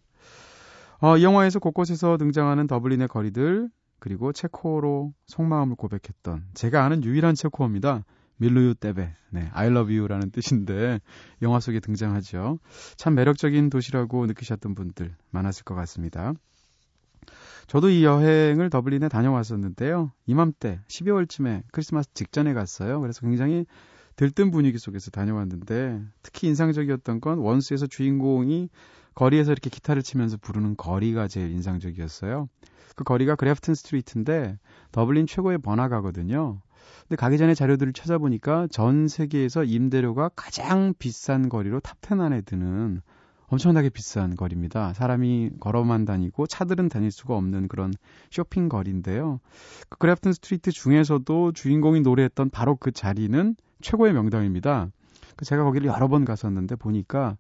어, 1.00 1.16
이 1.16 1.24
영화에서 1.24 1.58
곳곳에서 1.58 2.16
등장하는 2.16 2.66
더블린의 2.66 3.08
거리들 3.08 3.68
그리고 3.98 4.32
체코로 4.32 5.12
속마음을 5.26 5.76
고백했던 5.76 6.44
제가 6.54 6.84
아는 6.84 7.04
유일한 7.04 7.34
체코어입니다. 7.34 8.04
밀루유 8.36 8.74
떼베, 8.74 9.14
네, 9.30 9.48
I 9.52 9.68
love 9.68 9.96
you라는 9.96 10.30
뜻인데 10.32 11.00
영화 11.42 11.60
속에 11.60 11.78
등장하죠. 11.78 12.58
참 12.96 13.14
매력적인 13.14 13.70
도시라고 13.70 14.26
느끼셨던 14.26 14.74
분들 14.74 15.14
많았을 15.30 15.62
것 15.64 15.76
같습니다. 15.76 16.34
저도 17.68 17.88
이 17.88 18.04
여행을 18.04 18.70
더블린에 18.70 19.08
다녀왔었는데요. 19.08 20.10
이맘때 20.26 20.80
12월쯤에 20.88 21.62
크리스마스 21.72 22.12
직전에 22.14 22.52
갔어요. 22.54 23.00
그래서 23.00 23.20
굉장히 23.20 23.66
들뜬 24.22 24.52
분위기 24.52 24.78
속에서 24.78 25.10
다녀왔는데 25.10 26.00
특히 26.22 26.46
인상적이었던 26.46 27.20
건 27.20 27.38
원스에서 27.38 27.88
주인공이 27.88 28.68
거리에서 29.16 29.50
이렇게 29.50 29.68
기타를 29.68 30.04
치면서 30.04 30.36
부르는 30.36 30.76
거리가 30.76 31.26
제일 31.26 31.50
인상적이었어요. 31.50 32.48
그 32.94 33.02
거리가 33.02 33.34
그래프튼 33.34 33.74
스트리트인데 33.74 34.60
더블린 34.92 35.26
최고의 35.26 35.58
번화가거든요. 35.58 36.60
근데 37.08 37.16
가기 37.16 37.36
전에 37.36 37.54
자료들을 37.54 37.94
찾아보니까 37.94 38.68
전 38.70 39.08
세계에서 39.08 39.64
임대료가 39.64 40.30
가장 40.36 40.94
비싼 41.00 41.48
거리로 41.48 41.80
top 41.80 42.04
10 42.04 42.20
안에 42.20 42.42
드는 42.42 43.00
엄청나게 43.52 43.90
비싼 43.90 44.34
거리입니다. 44.34 44.94
사람이 44.94 45.50
걸어만 45.60 46.06
다니고 46.06 46.46
차들은 46.46 46.88
다닐 46.88 47.10
수가 47.10 47.36
없는 47.36 47.68
그런 47.68 47.92
쇼핑 48.30 48.70
거리인데요. 48.70 49.40
그 49.90 49.98
그래프튼 49.98 50.32
스트리트 50.32 50.70
중에서도 50.70 51.52
주인공이 51.52 52.00
노래했던 52.00 52.48
바로 52.48 52.76
그 52.76 52.92
자리는 52.92 53.54
최고의 53.82 54.14
명당입니다. 54.14 54.88
그 55.36 55.44
제가 55.44 55.64
거기를 55.64 55.88
여러 55.88 56.08
번 56.08 56.24
갔었는데 56.24 56.76
보니까 56.76 57.36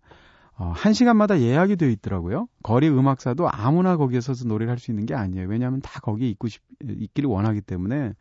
어, 0.58 0.70
한 0.76 0.92
시간마다 0.92 1.40
예약이 1.40 1.76
되어 1.76 1.88
있더라고요. 1.88 2.46
거리 2.62 2.90
음악사도 2.90 3.48
아무나 3.48 3.96
거기에 3.96 4.20
서서 4.20 4.46
노래를 4.46 4.70
할 4.70 4.78
수 4.78 4.90
있는 4.90 5.06
게 5.06 5.14
아니에요. 5.14 5.48
왜냐하면 5.48 5.80
다 5.80 5.98
거기에 6.00 6.28
있고 6.28 6.48
싶, 6.48 6.60
있기를 6.86 7.30
원하기 7.30 7.62
때문에 7.62 8.12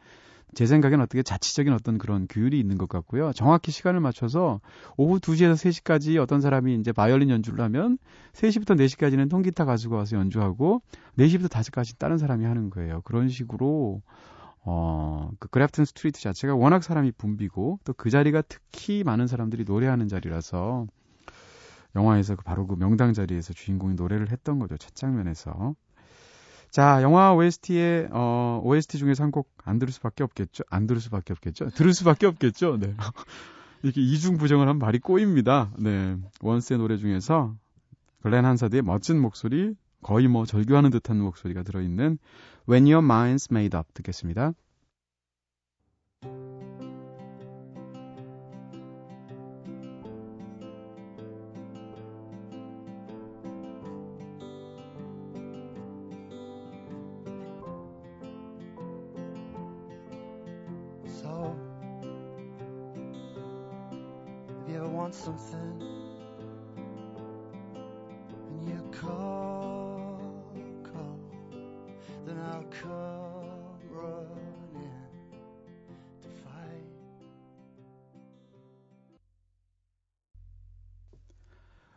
제 0.54 0.66
생각엔 0.66 1.00
어떻게 1.00 1.24
자치적인 1.24 1.72
어떤 1.74 1.98
그런 1.98 2.28
규율이 2.30 2.60
있는 2.60 2.78
것 2.78 2.90
같고요. 2.90 3.32
정확히 3.34 3.72
시간을 3.72 4.00
맞춰서 4.02 4.60
오후 4.98 5.20
2시에서 5.20 5.54
3시까지 5.54 6.22
어떤 6.22 6.42
사람이 6.42 6.76
이제 6.76 6.92
바이올린 6.92 7.30
연주를 7.30 7.64
하면 7.66 7.98
3시부터 8.34 8.76
4시까지는 8.78 9.30
통기타 9.30 9.66
가수가 9.66 9.96
와서 9.96 10.18
연주하고 10.18 10.82
4시부터 11.18 11.48
5시까지 11.50 11.98
다른 11.98 12.18
사람이 12.18 12.46
하는 12.46 12.70
거예요. 12.70 13.02
그런 13.04 13.30
식으로 13.30 14.02
어, 14.64 15.32
그 15.40 15.48
그래프튼 15.48 15.86
스트리트 15.86 16.20
자체가 16.22 16.56
워낙 16.56 16.84
사람이 16.84 17.14
붐비고 17.14 17.80
또 17.84 17.94
그 17.94 18.10
자리가 18.10 18.44
특히 18.44 19.04
많은 19.04 19.28
사람들이 19.28 19.64
노래하는 19.64 20.08
자리라서 20.08 20.86
영화에서 21.96 22.36
그 22.36 22.44
바로 22.44 22.68
그 22.68 22.76
명당 22.76 23.14
자리에서 23.14 23.54
주인공이 23.54 23.96
노래를 23.96 24.32
했던 24.32 24.60
거죠. 24.60 24.78
첫 24.78 24.96
장면에서. 24.96 25.76
자, 26.72 27.02
영화 27.04 27.34
OST의 27.34 28.08
어, 28.12 28.62
OST 28.64 28.98
중에서 28.98 29.24
한 29.24 29.32
곡 29.32 29.52
안 29.64 29.80
들을 29.80 29.92
수밖에 29.94 30.24
없겠죠. 30.24 30.64
안 30.70 30.88
들을 30.88 31.02
수밖에 31.02 31.34
없겠죠. 31.34 31.70
들을 31.72 31.94
수밖에 31.94 32.26
없겠죠. 32.28 32.78
네. 32.78 32.96
이렇게 33.84 34.02
이중 34.02 34.38
부정을 34.38 34.68
하면 34.68 34.80
말이 34.80 35.00
꼬입니다. 35.00 35.72
네. 35.78 36.18
원스의 36.42 36.80
노래 36.80 36.98
중에서 36.98 37.56
글렌 38.22 38.46
한사드의 38.46 38.82
멋진 38.84 39.20
목소리, 39.20 39.76
거의 40.02 40.28
뭐 40.28 40.46
절규하는 40.46 40.90
듯한 40.92 41.20
목소리가 41.20 41.64
들어있는 41.64 42.18
When 42.70 42.86
Your 42.92 43.06
Mind's 43.06 43.52
Made 43.52 43.78
Up 43.78 43.92
듣겠습니다. 43.94 44.54
Want 65.02 65.16
something 65.16 65.82
and 68.50 68.70
you 68.70 68.78
call, 68.92 70.22
call, 70.84 71.18
then 72.26 72.38
I'll 72.38 72.70
come 72.70 73.80
running 73.90 74.94
to 76.22 76.30
fight. 76.44 76.86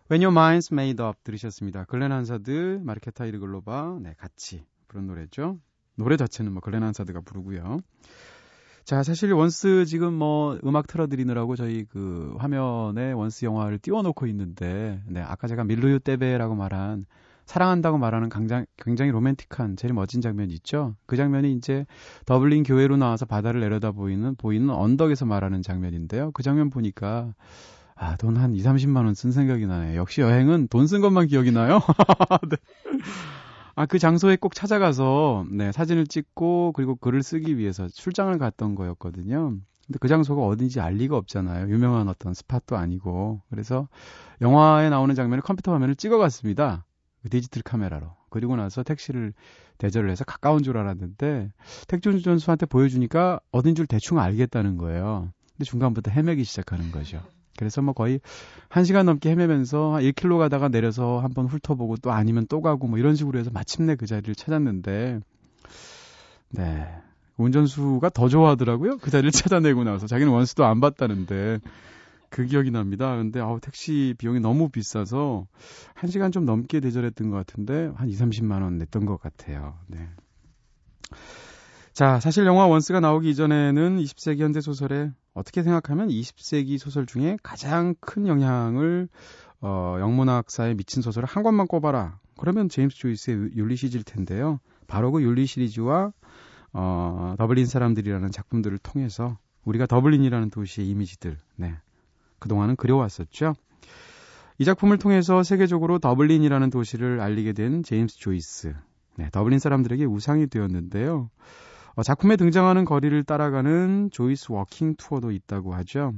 When 0.08 0.22
Your 0.22 0.32
Mind's 0.32 0.72
Made 0.72 1.02
Up 1.02 1.22
들으셨습니다. 1.24 1.84
글렌 1.84 2.10
한사드, 2.10 2.80
마르케타 2.82 3.26
이르글로바, 3.26 3.98
네, 4.00 4.14
같이 4.16 4.64
부른 4.88 5.06
노래죠. 5.08 5.58
노래 5.96 6.16
자체는 6.16 6.52
뭐 6.52 6.62
글렌 6.62 6.82
한사드가 6.82 7.20
부르고요. 7.20 7.80
자, 8.84 9.02
사실 9.02 9.32
원스 9.32 9.86
지금 9.86 10.12
뭐 10.12 10.58
음악 10.64 10.86
틀어드리느라고 10.86 11.56
저희 11.56 11.84
그 11.84 12.34
화면에 12.38 13.12
원스 13.12 13.46
영화를 13.46 13.78
띄워놓고 13.78 14.26
있는데, 14.26 15.00
네, 15.06 15.20
아까 15.22 15.46
제가 15.48 15.64
Miluju 15.64 16.00
tebe라고 16.00 16.54
말한 16.54 17.06
사랑한다고 17.46 17.96
말하는 17.98 18.28
굉장히, 18.28 18.66
굉장히 18.76 19.10
로맨틱한 19.10 19.76
제일 19.76 19.94
멋진 19.94 20.20
장면이 20.20 20.52
있죠. 20.54 20.94
그 21.06 21.16
장면이 21.16 21.52
이제 21.54 21.86
더블린 22.26 22.62
교회로 22.62 22.96
나와서 22.98 23.24
바다를 23.26 23.60
내려다 23.60 23.90
보이는 23.92 24.34
보이는 24.36 24.68
언덕에서 24.70 25.24
말하는 25.26 25.62
장면인데요. 25.62 26.30
그 26.32 26.42
장면 26.42 26.68
보니까 26.70 27.34
아, 27.96 28.16
돈 28.16 28.36
한 28.36 28.52
2, 28.54 28.62
30만 28.62 29.04
원 29.04 29.14
쓴 29.14 29.30
생각이 29.32 29.66
나네요. 29.66 29.98
역시 29.98 30.20
여행은 30.20 30.68
돈 30.68 30.86
쓴 30.86 31.00
것만 31.00 31.26
기억이 31.28 31.52
나요. 31.52 31.80
네. 32.50 32.56
아, 33.76 33.86
그 33.86 33.98
장소에 33.98 34.36
꼭 34.36 34.54
찾아가서 34.54 35.46
네, 35.50 35.72
사진을 35.72 36.06
찍고 36.06 36.72
그리고 36.74 36.94
글을 36.96 37.22
쓰기 37.22 37.58
위해서 37.58 37.88
출장을 37.88 38.36
갔던 38.38 38.74
거였거든요. 38.74 39.56
근데 39.86 39.98
그 40.00 40.08
장소가 40.08 40.42
어딘지 40.42 40.80
알 40.80 40.94
리가 40.94 41.16
없잖아요. 41.16 41.68
유명한 41.68 42.08
어떤 42.08 42.34
스팟도 42.34 42.76
아니고. 42.76 43.42
그래서 43.50 43.88
영화에 44.40 44.88
나오는 44.88 45.14
장면을 45.14 45.42
컴퓨터 45.42 45.72
화면을 45.72 45.94
찍어갔습니다. 45.96 46.86
그 47.22 47.30
디지털 47.30 47.62
카메라로. 47.62 48.14
그리고 48.30 48.56
나서 48.56 48.82
택시를 48.82 49.32
대절을 49.78 50.10
해서 50.10 50.24
가까운 50.24 50.62
줄 50.62 50.78
알았는데 50.78 51.52
택시 51.88 52.08
운전수한테 52.08 52.66
보여주니까 52.66 53.40
어딘 53.50 53.74
줄 53.74 53.86
대충 53.86 54.18
알겠다는 54.18 54.76
거예요. 54.76 55.30
근데 55.52 55.64
중간부터 55.64 56.10
헤매기 56.10 56.44
시작하는 56.44 56.90
거죠. 56.90 57.22
그래서 57.56 57.82
뭐 57.82 57.94
거의 57.94 58.20
한 58.68 58.84
시간 58.84 59.06
넘게 59.06 59.30
헤매면서 59.30 59.94
한 59.94 60.02
1km 60.02 60.38
가다가 60.38 60.68
내려서 60.68 61.20
한번 61.20 61.46
훑어보고 61.46 61.96
또 61.98 62.12
아니면 62.12 62.46
또 62.48 62.60
가고 62.60 62.86
뭐 62.86 62.98
이런 62.98 63.14
식으로 63.14 63.38
해서 63.38 63.50
마침내 63.52 63.96
그 63.96 64.06
자리를 64.06 64.34
찾았는데 64.34 65.20
네. 66.50 66.88
운전수가 67.36 68.10
더 68.10 68.28
좋아하더라고요. 68.28 68.98
그 68.98 69.10
자리를 69.10 69.30
찾아내고 69.32 69.84
나서. 69.84 70.06
자기는 70.06 70.32
원수도 70.32 70.64
안 70.64 70.80
받다는데 70.80 71.58
그 72.28 72.46
기억이 72.46 72.70
납니다. 72.70 73.16
근데 73.16 73.40
아우 73.40 73.60
택시 73.60 74.14
비용이 74.18 74.40
너무 74.40 74.68
비싸서 74.68 75.46
한 75.94 76.10
시간 76.10 76.32
좀 76.32 76.44
넘게 76.44 76.80
대절했던 76.80 77.30
것 77.30 77.36
같은데 77.36 77.90
한 77.94 78.08
2, 78.08 78.14
30만 78.14 78.62
원 78.62 78.78
냈던 78.78 79.06
것 79.06 79.20
같아요. 79.20 79.74
네. 79.86 80.08
자, 81.94 82.18
사실 82.18 82.44
영화 82.44 82.66
원스가 82.66 82.98
나오기 82.98 83.30
이전에는 83.30 83.98
20세기 83.98 84.40
현대 84.40 84.60
소설에 84.60 85.12
어떻게 85.32 85.62
생각하면 85.62 86.08
20세기 86.08 86.76
소설 86.76 87.06
중에 87.06 87.38
가장 87.40 87.94
큰 88.00 88.26
영향을 88.26 89.08
어, 89.60 89.98
영문학사에 90.00 90.74
미친 90.74 91.02
소설을 91.02 91.28
한 91.28 91.44
권만 91.44 91.68
꼽아라. 91.68 92.18
그러면 92.36 92.68
제임스 92.68 92.96
조이스의 92.96 93.50
율리시즈일 93.54 94.02
텐데요. 94.02 94.58
바로 94.88 95.12
그 95.12 95.22
율리시즈와 95.22 96.10
어, 96.72 97.34
더블린 97.38 97.66
사람들이라는 97.66 98.32
작품들을 98.32 98.76
통해서 98.78 99.38
우리가 99.64 99.86
더블린이라는 99.86 100.50
도시의 100.50 100.88
이미지들, 100.88 101.38
네. 101.54 101.76
그동안은 102.40 102.74
그려왔었죠. 102.74 103.54
이 104.58 104.64
작품을 104.64 104.98
통해서 104.98 105.44
세계적으로 105.44 106.00
더블린이라는 106.00 106.70
도시를 106.70 107.20
알리게 107.20 107.52
된 107.52 107.84
제임스 107.84 108.18
조이스. 108.18 108.74
네, 109.16 109.28
더블린 109.30 109.60
사람들에게 109.60 110.04
우상이 110.06 110.48
되었는데요. 110.48 111.30
어, 111.96 112.02
작품에 112.02 112.36
등장하는 112.36 112.84
거리를 112.84 113.22
따라가는 113.24 114.10
조이스 114.12 114.52
워킹 114.52 114.96
투어도 114.96 115.30
있다고 115.30 115.74
하죠. 115.74 116.12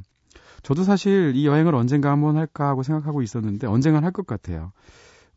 저도 0.63 0.83
사실 0.85 1.33
이 1.35 1.47
여행을 1.47 1.75
언젠가 1.75 2.11
한번 2.11 2.37
할까 2.37 2.69
하고 2.69 2.83
생각하고 2.83 3.23
있었는데 3.23 3.67
언젠간 3.67 4.05
할 4.05 4.13
것 4.13 4.27
같아요. 4.27 4.73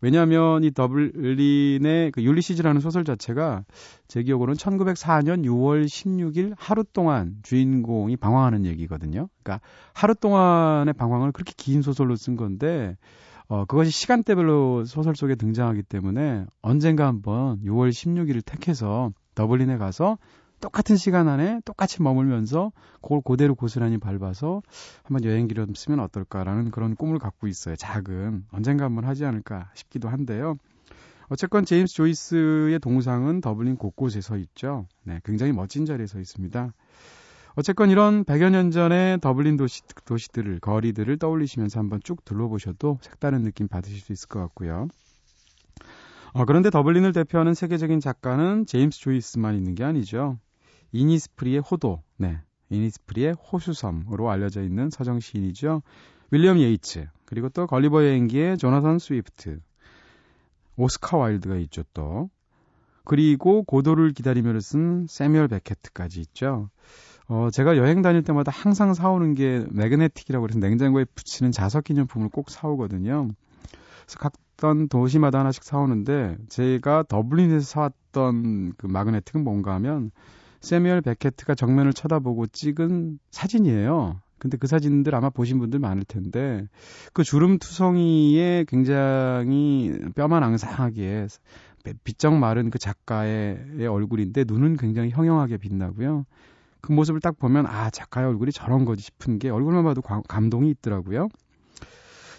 왜냐하면 0.02 0.63
이 0.63 0.71
더블린의 0.71 2.12
그 2.12 2.23
율리시즈라는 2.23 2.80
소설 2.80 3.04
자체가 3.04 3.65
제 4.08 4.23
기억으로는 4.23 4.56
1904년 4.58 5.43
6월 5.43 5.86
16일 5.86 6.54
하루 6.58 6.86
동안 6.86 7.36
주인공이 7.43 8.15
방황하는 8.15 8.65
얘기거든요. 8.65 9.28
그러니까 9.43 9.62
하루 9.93 10.15
동안의 10.15 10.93
방황을 10.93 11.34
그렇게 11.34 11.54
긴 11.58 11.82
소설로 11.82 12.15
쓴 12.15 12.38
건데 12.38 12.95
어, 13.49 13.65
그것이 13.65 13.91
시간대별로 13.91 14.86
소설 14.86 15.15
속에 15.17 15.36
등장하기 15.36 15.84
때문에 15.84 16.45
언젠가 16.62 17.08
한번 17.08 17.60
6월 17.65 17.89
16일을 17.89 18.45
택해서 18.45 19.12
더블린에 19.35 19.77
가서 19.77 20.17
똑같은 20.59 20.97
시간 20.97 21.27
안에 21.27 21.61
똑같이 21.63 22.01
머물면서 22.01 22.71
그걸 23.01 23.21
그대로 23.23 23.55
고스란히 23.55 23.97
밟아서 23.97 24.61
한번 25.03 25.23
여행기를 25.23 25.65
좀 25.65 25.75
쓰면 25.75 25.99
어떨까라는 26.01 26.71
그런 26.71 26.95
꿈을 26.95 27.17
갖고 27.17 27.47
있어요. 27.47 27.75
작은 27.75 28.45
언젠가 28.51 28.85
한번 28.85 29.05
하지 29.05 29.25
않을까 29.25 29.71
싶기도 29.73 30.09
한데요. 30.09 30.57
어쨌건 31.29 31.63
제임스 31.63 31.93
조이스의 31.93 32.79
동상은 32.79 33.39
더블린 33.39 33.77
곳곳에 33.77 34.19
서 34.19 34.35
있죠. 34.37 34.87
네, 35.03 35.21
굉장히 35.23 35.53
멋진 35.53 35.85
자리에 35.85 36.07
서 36.07 36.19
있습니다. 36.19 36.73
어쨌건 37.55 37.89
이런 37.89 38.23
100여 38.25 38.49
년 38.49 38.71
전의 38.71 39.19
더블린 39.21 39.57
도시, 39.57 39.83
도시들을, 40.05 40.59
거리들을 40.59 41.17
떠올리시면서 41.17 41.79
한번 41.79 41.99
쭉 42.03 42.23
둘러보셔도 42.25 42.99
색다른 43.01 43.43
느낌 43.43 43.67
받으실 43.67 43.99
수 43.99 44.11
있을 44.11 44.27
것 44.27 44.39
같고요. 44.39 44.87
어, 46.33 46.45
그런데 46.45 46.69
더블린을 46.69 47.13
대표하는 47.13 47.53
세계적인 47.53 47.99
작가는 47.99 48.65
제임스 48.65 48.99
조이스만 48.99 49.55
있는 49.55 49.75
게 49.75 49.83
아니죠. 49.83 50.37
이니스프리의 50.91 51.59
호도, 51.59 52.01
네. 52.17 52.39
이니스프리의 52.69 53.33
호수섬으로 53.33 54.29
알려져 54.29 54.61
있는 54.61 54.89
서정 54.89 55.19
시인이죠. 55.19 55.81
윌리엄 56.31 56.59
예이츠, 56.59 57.07
그리고 57.25 57.49
또 57.49 57.65
걸리버 57.65 58.03
여행기의 58.05 58.57
조나선 58.57 58.99
스위프트, 58.99 59.59
오스카 60.77 61.17
와일드가 61.17 61.57
있죠 61.57 61.83
또. 61.93 62.29
그리고 63.03 63.63
고도를 63.63 64.13
기다리며를 64.13 64.61
쓴 64.61 65.07
세뮤얼 65.07 65.47
베케트까지 65.47 66.21
있죠. 66.21 66.69
어, 67.27 67.49
제가 67.51 67.77
여행 67.77 68.01
다닐 68.01 68.23
때마다 68.23 68.51
항상 68.51 68.93
사오는 68.93 69.33
게 69.33 69.65
magnetic이라고 69.71 70.47
해서 70.47 70.59
냉장고에 70.59 71.05
붙이는 71.05 71.51
자석 71.51 71.85
기념품을 71.85 72.29
꼭 72.29 72.49
사오거든요. 72.49 73.29
그래서 74.05 74.19
갔던 74.59 74.89
도시마다 74.89 75.39
하나씩 75.39 75.63
사오는데 75.63 76.37
제가 76.49 77.03
더블린에서 77.07 77.65
사왔던 77.65 78.73
그 78.77 78.85
magnetic은 78.85 79.43
뭔가 79.43 79.73
하면 79.75 80.11
세뮤얼 80.59 81.01
베케트가 81.01 81.55
정면을 81.55 81.93
쳐다보고 81.93 82.47
찍은 82.47 83.19
사진이에요. 83.31 84.19
근데 84.37 84.57
그 84.57 84.67
사진들 84.67 85.15
아마 85.15 85.29
보신 85.29 85.59
분들 85.59 85.79
많을 85.79 86.03
텐데 86.03 86.67
그 87.13 87.23
주름 87.23 87.57
투성이에 87.57 88.65
굉장히 88.67 89.97
뼈만 90.15 90.43
앙상하게 90.43 91.27
비쩍 92.03 92.39
마른 92.39 92.69
그 92.69 92.77
작가의 92.77 93.87
얼굴인데 93.89 94.43
눈은 94.47 94.77
굉장히 94.77 95.09
형형하게 95.09 95.57
빛나고요. 95.57 96.25
그 96.81 96.91
모습을 96.93 97.19
딱 97.19 97.37
보면 97.37 97.65
아 97.65 97.89
작가의 97.89 98.27
얼굴이 98.27 98.51
저런 98.51 98.85
거지 98.85 99.03
싶은 99.03 99.39
게 99.39 99.49
얼굴만 99.49 99.83
봐도 99.83 100.01
과, 100.01 100.21
감동이 100.27 100.69
있더라고요. 100.69 101.29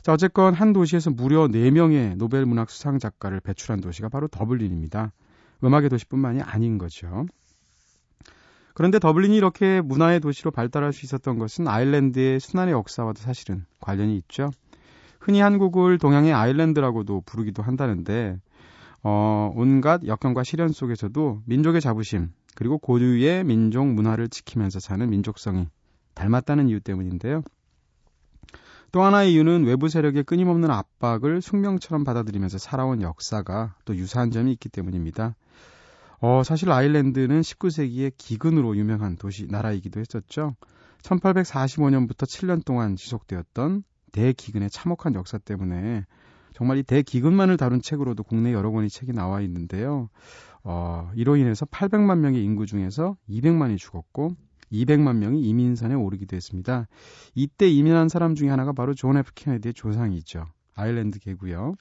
자 0.03 0.13
어쨌건 0.15 0.55
한 0.55 0.73
도시에서 0.73 1.11
무려 1.11 1.47
4명의 1.49 2.17
노벨 2.17 2.47
문학 2.47 2.71
수상 2.71 2.99
작가를 2.99 3.41
배출한 3.41 3.81
도시가 3.81 4.09
바로 4.09 4.29
더블린입니다. 4.29 5.13
음악의 5.63 5.91
도시뿐만이 5.91 6.41
아닌 6.41 6.79
거죠. 6.79 7.27
그런데 8.73 8.99
더블린이 8.99 9.37
이렇게 9.37 9.83
문화의 9.83 10.21
도시로 10.21 10.51
발달할 10.51 10.95
수 10.95 11.05
있었던 11.05 11.39
것은 11.39 11.69
아일랜드의 11.69 12.41
순환의 12.41 12.73
역사와도 12.73 13.21
사실은 13.21 13.67
관련이 13.81 14.17
있죠. 14.19 14.51
흔히 15.19 15.41
한국을 15.41 15.99
동양의 15.99 16.33
아일랜드라고도 16.33 17.23
부르기도 17.27 17.63
한다는데 17.63 18.39
어, 19.03 19.53
온갖 19.55 20.01
역경과 20.07 20.45
시련 20.45 20.71
속에서도 20.71 21.43
민족의 21.45 21.83
자부심 21.83 22.31
그리고 22.55 22.79
고유의 22.79 23.45
민족 23.45 23.87
문화를 23.87 24.29
지키면서 24.29 24.81
사는 24.81 25.09
민족성이 25.11 25.69
닮았다는 26.15 26.69
이유 26.69 26.81
때문인데요. 26.81 27.43
또 28.93 29.03
하나의 29.03 29.33
이유는 29.33 29.65
외부 29.65 29.89
세력의 29.89 30.25
끊임없는 30.25 30.71
압박을 30.71 31.41
숙명처럼 31.41 32.03
받아들이면서 32.03 32.59
살아온 32.59 33.03
역사가 33.03 33.77
또 33.85 33.95
유사한 33.95 34.31
점이 34.31 34.51
있기 34.53 34.69
때문입니다. 34.69 35.37
어, 36.21 36.43
사실 36.43 36.71
아일랜드는 36.73 37.41
19세기의 37.41 38.13
기근으로 38.17 38.77
유명한 38.77 39.17
도시, 39.17 39.47
나라이기도 39.47 40.01
했었죠. 40.01 40.57
1845년부터 41.03 42.27
7년 42.27 42.65
동안 42.65 42.97
지속되었던 42.97 43.85
대기근의 44.13 44.71
참혹한 44.71 45.15
역사 45.15 45.39
때문에 45.39 46.05
정말 46.53 46.79
이 46.79 46.83
대기근만을 46.83 47.57
다룬 47.57 47.81
책으로도 47.81 48.25
국내 48.25 48.53
여러 48.53 48.71
권의 48.71 48.91
책이 48.91 49.13
나와 49.13 49.41
있는데요. 49.41 50.11
어, 50.63 51.11
이로 51.15 51.37
인해서 51.37 51.65
800만 51.65 52.19
명의 52.19 52.45
인구 52.45 52.67
중에서 52.67 53.17
200만이 53.29 53.79
죽었고 53.79 54.37
200만 54.73 55.17
명이 55.17 55.41
이민선에 55.43 55.95
오르기도 55.95 56.37
했습니다. 56.37 56.87
이때 57.35 57.69
이민한 57.69 58.09
사람 58.09 58.35
중에 58.35 58.49
하나가 58.49 58.73
바로 58.73 58.95
존 58.95 59.17
F 59.17 59.33
케네디의 59.35 59.75
조상이죠. 59.75 60.47
아일랜드계고요. 60.75 61.75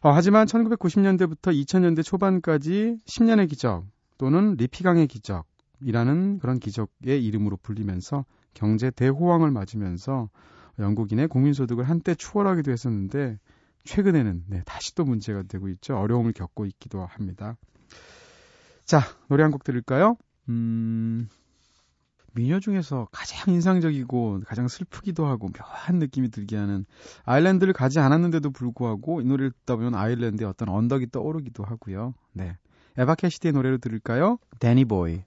어, 0.00 0.10
하지만 0.12 0.46
1990년대부터 0.46 1.52
2000년대 1.52 2.04
초반까지 2.04 2.98
10년의 3.04 3.48
기적 3.48 3.84
또는 4.16 4.54
리피강의 4.56 5.06
기적이라는 5.08 6.38
그런 6.38 6.58
기적의 6.58 7.24
이름으로 7.24 7.56
불리면서 7.56 8.24
경제 8.54 8.90
대호황을 8.90 9.50
맞으면서 9.50 10.28
영국인의 10.78 11.28
국민소득을 11.28 11.84
한때 11.84 12.14
추월하기도 12.14 12.70
했었는데 12.70 13.38
최근에는 13.84 14.44
네, 14.48 14.62
다시 14.66 14.94
또 14.94 15.04
문제가 15.04 15.42
되고 15.42 15.68
있죠. 15.68 15.96
어려움을 15.96 16.32
겪고 16.32 16.66
있기도 16.66 17.04
합니다. 17.04 17.56
자, 18.84 19.00
노래 19.28 19.42
한 19.42 19.50
곡 19.50 19.64
들을까요? 19.64 20.16
음, 20.48 21.28
미녀 22.38 22.60
중에서 22.60 23.08
가장 23.10 23.52
인상적이고 23.52 24.42
가장 24.46 24.68
슬프기도 24.68 25.26
하고 25.26 25.48
묘한 25.48 25.98
느낌이 25.98 26.30
들게 26.30 26.56
하는 26.56 26.86
아일랜드를 27.24 27.72
가지 27.72 27.98
않았는데도 27.98 28.52
불구하고 28.52 29.20
이 29.20 29.24
노래를 29.24 29.50
듣다 29.50 29.74
보면 29.74 29.96
아일랜드의 29.96 30.48
어떤 30.48 30.68
언덕이 30.68 31.10
떠오르기도 31.10 31.64
하고요. 31.64 32.14
네. 32.32 32.56
에바 32.96 33.16
캐시디의 33.16 33.52
노래를 33.52 33.78
들을까요? 33.78 34.38
데니 34.60 34.84
보이. 34.84 35.24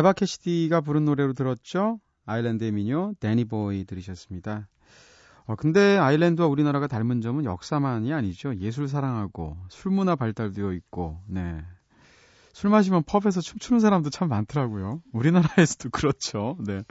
에바 0.00 0.14
캐시디가 0.14 0.80
부른 0.80 1.04
노래로 1.04 1.34
들었죠? 1.34 2.00
아일랜드의 2.24 2.72
미녀 2.72 3.12
데니 3.20 3.44
보이 3.44 3.84
들으셨습니다. 3.84 4.66
어, 5.44 5.56
근데 5.56 5.98
아일랜드와 5.98 6.48
우리나라가 6.48 6.86
닮은 6.86 7.20
점은 7.20 7.44
역사만이 7.44 8.10
아니죠. 8.14 8.56
예술 8.60 8.88
사랑하고 8.88 9.58
술 9.68 9.92
문화 9.92 10.16
발달되어 10.16 10.72
있고, 10.72 11.20
네. 11.26 11.62
술 12.54 12.70
마시면 12.70 13.02
펍에서 13.02 13.42
춤추는 13.42 13.80
사람도 13.80 14.08
참 14.08 14.30
많더라고요. 14.30 15.02
우리나라에서도 15.12 15.90
그렇죠. 15.92 16.56
네. 16.66 16.82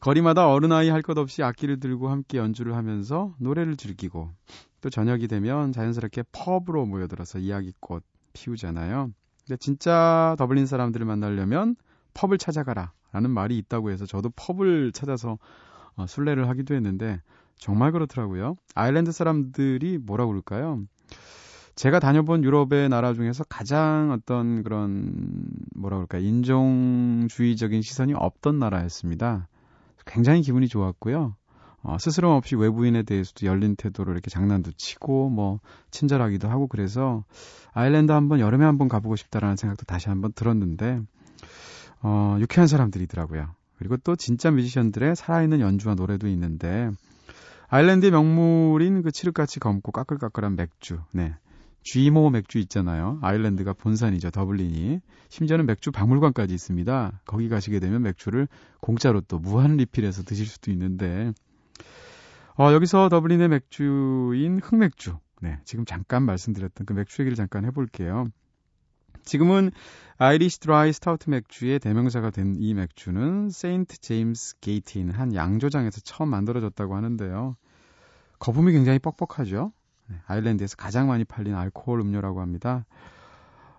거리마다 0.00 0.48
어른아이 0.48 0.88
할 0.88 1.02
것 1.02 1.16
없이 1.18 1.44
악기를 1.44 1.78
들고 1.78 2.08
함께 2.08 2.38
연주를 2.38 2.74
하면서 2.74 3.36
노래를 3.38 3.76
즐기고 3.76 4.32
또 4.80 4.90
저녁이 4.90 5.28
되면 5.28 5.70
자연스럽게 5.70 6.24
펍으로 6.32 6.86
모여들어서 6.86 7.38
이야기꽃 7.38 8.02
피우잖아요. 8.32 9.12
근데 9.46 9.56
진짜 9.60 10.34
더블린 10.38 10.66
사람들을 10.66 11.06
만나려면 11.06 11.76
펍을 12.14 12.38
찾아가라 12.38 12.92
라는 13.12 13.30
말이 13.30 13.58
있다고 13.58 13.90
해서 13.90 14.06
저도 14.06 14.30
펍을 14.30 14.92
찾아서 14.92 15.38
어, 15.96 16.06
순례를 16.06 16.48
하기도 16.48 16.74
했는데 16.74 17.20
정말 17.56 17.92
그렇더라고요. 17.92 18.56
아일랜드 18.74 19.12
사람들이 19.12 19.98
뭐라 19.98 20.26
그럴까요? 20.26 20.82
제가 21.74 22.00
다녀본 22.00 22.44
유럽의 22.44 22.88
나라 22.88 23.14
중에서 23.14 23.44
가장 23.44 24.10
어떤 24.10 24.62
그런 24.62 25.12
뭐라 25.74 25.96
그럴까 25.96 26.18
인종주의적인 26.18 27.82
시선이 27.82 28.14
없던 28.14 28.58
나라였습니다. 28.58 29.48
굉장히 30.06 30.42
기분이 30.42 30.68
좋았고요. 30.68 31.34
어, 31.84 31.98
스스럼 31.98 32.32
없이 32.32 32.54
외부인에 32.54 33.02
대해서도 33.02 33.46
열린 33.46 33.74
태도로 33.74 34.12
이렇게 34.12 34.30
장난도 34.30 34.72
치고 34.76 35.30
뭐 35.30 35.58
친절하기도 35.90 36.48
하고 36.48 36.68
그래서 36.68 37.24
아일랜드 37.72 38.12
한번 38.12 38.38
여름에 38.38 38.64
한번 38.64 38.88
가보고 38.88 39.16
싶다라는 39.16 39.56
생각도 39.56 39.84
다시 39.84 40.08
한번 40.08 40.32
들었는데 40.32 41.00
어, 42.02 42.36
유쾌한 42.40 42.66
사람들이더라고요. 42.66 43.54
그리고 43.78 43.96
또 43.96 44.16
진짜 44.16 44.50
뮤지션들의 44.50 45.16
살아있는 45.16 45.60
연주와 45.60 45.94
노래도 45.94 46.28
있는데 46.28 46.90
아일랜드의 47.68 48.12
명물인 48.12 49.02
그 49.02 49.10
칠흑같이 49.10 49.60
검고 49.60 49.92
까끌까끌한 49.92 50.56
맥주, 50.56 51.00
네. 51.12 51.34
쥐모 51.84 52.30
맥주 52.30 52.58
있잖아요. 52.58 53.18
아일랜드가 53.22 53.72
본산이죠. 53.72 54.30
더블린이. 54.30 55.00
심지어는 55.30 55.66
맥주 55.66 55.90
박물관까지 55.90 56.54
있습니다. 56.54 57.20
거기 57.24 57.48
가시게 57.48 57.80
되면 57.80 58.02
맥주를 58.02 58.46
공짜로 58.80 59.20
또 59.22 59.38
무한 59.38 59.76
리필해서 59.78 60.22
드실 60.22 60.46
수도 60.46 60.70
있는데 60.70 61.32
어, 62.56 62.72
여기서 62.72 63.08
더블린의 63.08 63.48
맥주인 63.48 64.60
흑맥주. 64.62 65.18
네, 65.40 65.58
지금 65.64 65.84
잠깐 65.84 66.22
말씀드렸던 66.22 66.86
그 66.86 66.92
맥주 66.92 67.22
얘기를 67.22 67.34
잠깐 67.34 67.64
해볼게요. 67.64 68.26
지금은 69.24 69.70
Irish 70.18 70.60
dry 70.60 70.92
stout 70.92 71.30
맥주의 71.30 71.78
대명사가 71.78 72.30
된 72.30 72.54
이 72.58 72.74
맥주는 72.74 73.50
세인트 73.50 73.98
제임스 73.98 74.60
게이트에 74.60 75.00
있는 75.00 75.14
한 75.14 75.34
양조장에서 75.34 76.00
처음 76.02 76.28
만들어졌다고 76.30 76.94
하는데요. 76.94 77.56
거품이 78.38 78.72
굉장히 78.72 78.98
뻑뻑하죠. 78.98 79.72
네, 80.08 80.16
아일랜드에서 80.26 80.76
가장 80.76 81.08
많이 81.08 81.24
팔린 81.24 81.54
알코올 81.54 82.00
음료라고 82.00 82.40
합니다. 82.40 82.84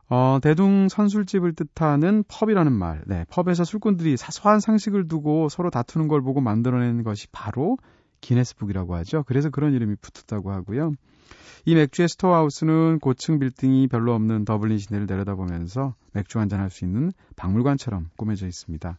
어, 0.09 0.39
대중 0.41 0.89
선술집을 0.89 1.53
뜻하는 1.53 2.23
pub이라는 2.27 2.71
말. 2.71 3.03
네, 3.05 3.25
pub에서 3.29 3.63
술꾼들이 3.63 4.17
사소한 4.17 4.59
상식을 4.59 5.07
두고 5.07 5.49
서로 5.49 5.69
다투는 5.69 6.07
걸 6.07 6.21
보고 6.21 6.41
만들어낸 6.41 7.03
것이 7.03 7.27
바로 7.31 7.77
기네스북이라고 8.23 8.95
하죠. 8.95 9.23
그래서 9.27 9.49
그런 9.49 9.73
이름이 9.73 9.95
붙었다고 10.01 10.51
하고요. 10.51 10.93
이 11.65 11.75
맥주의 11.75 12.09
storehouse는 12.09 12.99
고층 12.99 13.39
빌딩이 13.39 13.87
별로 13.87 14.13
없는 14.13 14.45
더블린 14.45 14.79
시내를 14.79 15.05
내려다보면서 15.05 15.95
맥주 16.13 16.39
한잔할 16.39 16.69
수 16.69 16.83
있는 16.85 17.11
박물관처럼 17.35 18.09
꾸며져 18.17 18.47
있습니다. 18.47 18.97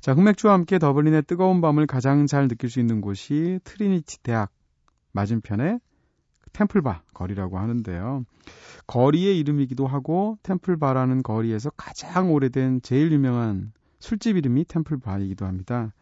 자, 0.00 0.14
흑맥주와 0.14 0.54
함께 0.54 0.78
더블린의 0.78 1.24
뜨거운 1.26 1.60
밤을 1.60 1.86
가장 1.86 2.26
잘 2.26 2.48
느낄 2.48 2.70
수 2.70 2.80
있는 2.80 3.00
곳이 3.00 3.60
트리니티 3.64 4.22
대학 4.22 4.50
맞은편에 5.12 5.78
템플바 6.52 7.02
거리라고 7.12 7.58
하는데요. 7.58 8.24
거리의 8.86 9.38
이름이기도 9.38 9.86
하고 9.86 10.38
템플바라는 10.42 11.22
거리에서 11.22 11.70
가장 11.76 12.32
오래된 12.32 12.80
제일 12.82 13.12
유명한 13.12 13.72
술집 14.00 14.36
이름이 14.38 14.64
템플바이기도 14.64 15.44
합니다. 15.44 15.92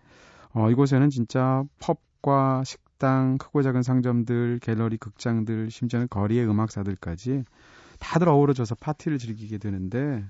어, 0.55 0.71
이곳에는 0.71 1.11
진짜 1.11 1.65
펍 1.81 2.08
과 2.23 2.63
식당, 2.65 3.39
크고 3.39 3.63
작은 3.63 3.83
상점들, 3.83 4.59
갤러리, 4.61 4.97
극장들, 4.97 5.71
심지어는 5.71 6.09
거리의 6.09 6.49
음악사들까지 6.49 7.45
다들 7.99 8.29
어우러져서 8.29 8.75
파티를 8.77 9.19
즐기게 9.19 9.59
되는데 9.59 10.25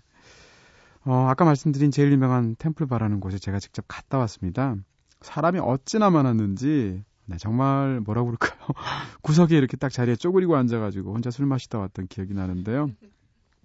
어, 1.05 1.27
아까 1.29 1.45
말씀드린 1.45 1.91
제일 1.91 2.13
유명한 2.13 2.57
템플바라는 2.59 3.21
곳에 3.21 3.39
제가 3.39 3.59
직접 3.59 3.85
갔다 3.89 4.19
왔습니다. 4.19 4.77
사람이 5.23 5.59
어찌나 5.59 6.11
많았는지 6.11 7.03
네, 7.27 7.37
정말 7.37 8.01
뭐라고 8.01 8.33
그럴까요? 8.33 8.69
구석에 9.23 9.57
이렇게 9.57 9.77
딱 9.77 9.93
자리에 9.93 10.17
쪼그리고 10.17 10.57
앉아가지고 10.57 11.13
혼자 11.13 11.31
술 11.31 11.47
마시다 11.47 11.79
왔던 11.79 12.07
기억이 12.09 12.35
나는데요. 12.35 12.91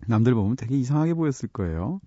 남들 0.07 0.33
보면 0.33 0.57
되게 0.57 0.77
이상하게 0.77 1.13
보였을 1.13 1.47
거예요. 1.49 2.01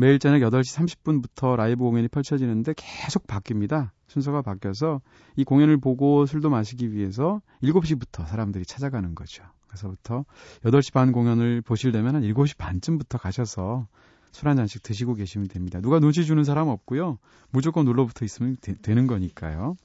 매일 0.00 0.18
저녁 0.18 0.38
8시 0.38 0.96
30분부터 0.96 1.56
라이브 1.56 1.84
공연이 1.84 2.08
펼쳐지는데 2.08 2.72
계속 2.74 3.26
바뀝니다. 3.26 3.90
순서가 4.08 4.40
바뀌어서 4.40 5.02
이 5.36 5.44
공연을 5.44 5.76
보고 5.76 6.24
술도 6.24 6.48
마시기 6.48 6.94
위해서 6.94 7.42
7시부터 7.62 8.26
사람들이 8.26 8.64
찾아가는 8.64 9.14
거죠. 9.14 9.44
그래서부터 9.66 10.24
8시 10.64 10.94
반 10.94 11.12
공연을 11.12 11.60
보시려면 11.60 12.14
한 12.14 12.22
7시 12.22 12.56
반쯤부터 12.56 13.18
가셔서 13.18 13.88
술 14.32 14.48
한 14.48 14.56
잔씩 14.56 14.82
드시고 14.82 15.12
계시면 15.14 15.48
됩니다. 15.48 15.82
누가 15.82 16.00
눈치 16.00 16.24
주는 16.24 16.44
사람 16.44 16.68
없고요. 16.68 17.18
무조건 17.50 17.84
눌러붙어 17.84 18.24
있으면 18.24 18.56
되, 18.62 18.94
는 18.94 19.06
거니까요. 19.06 19.76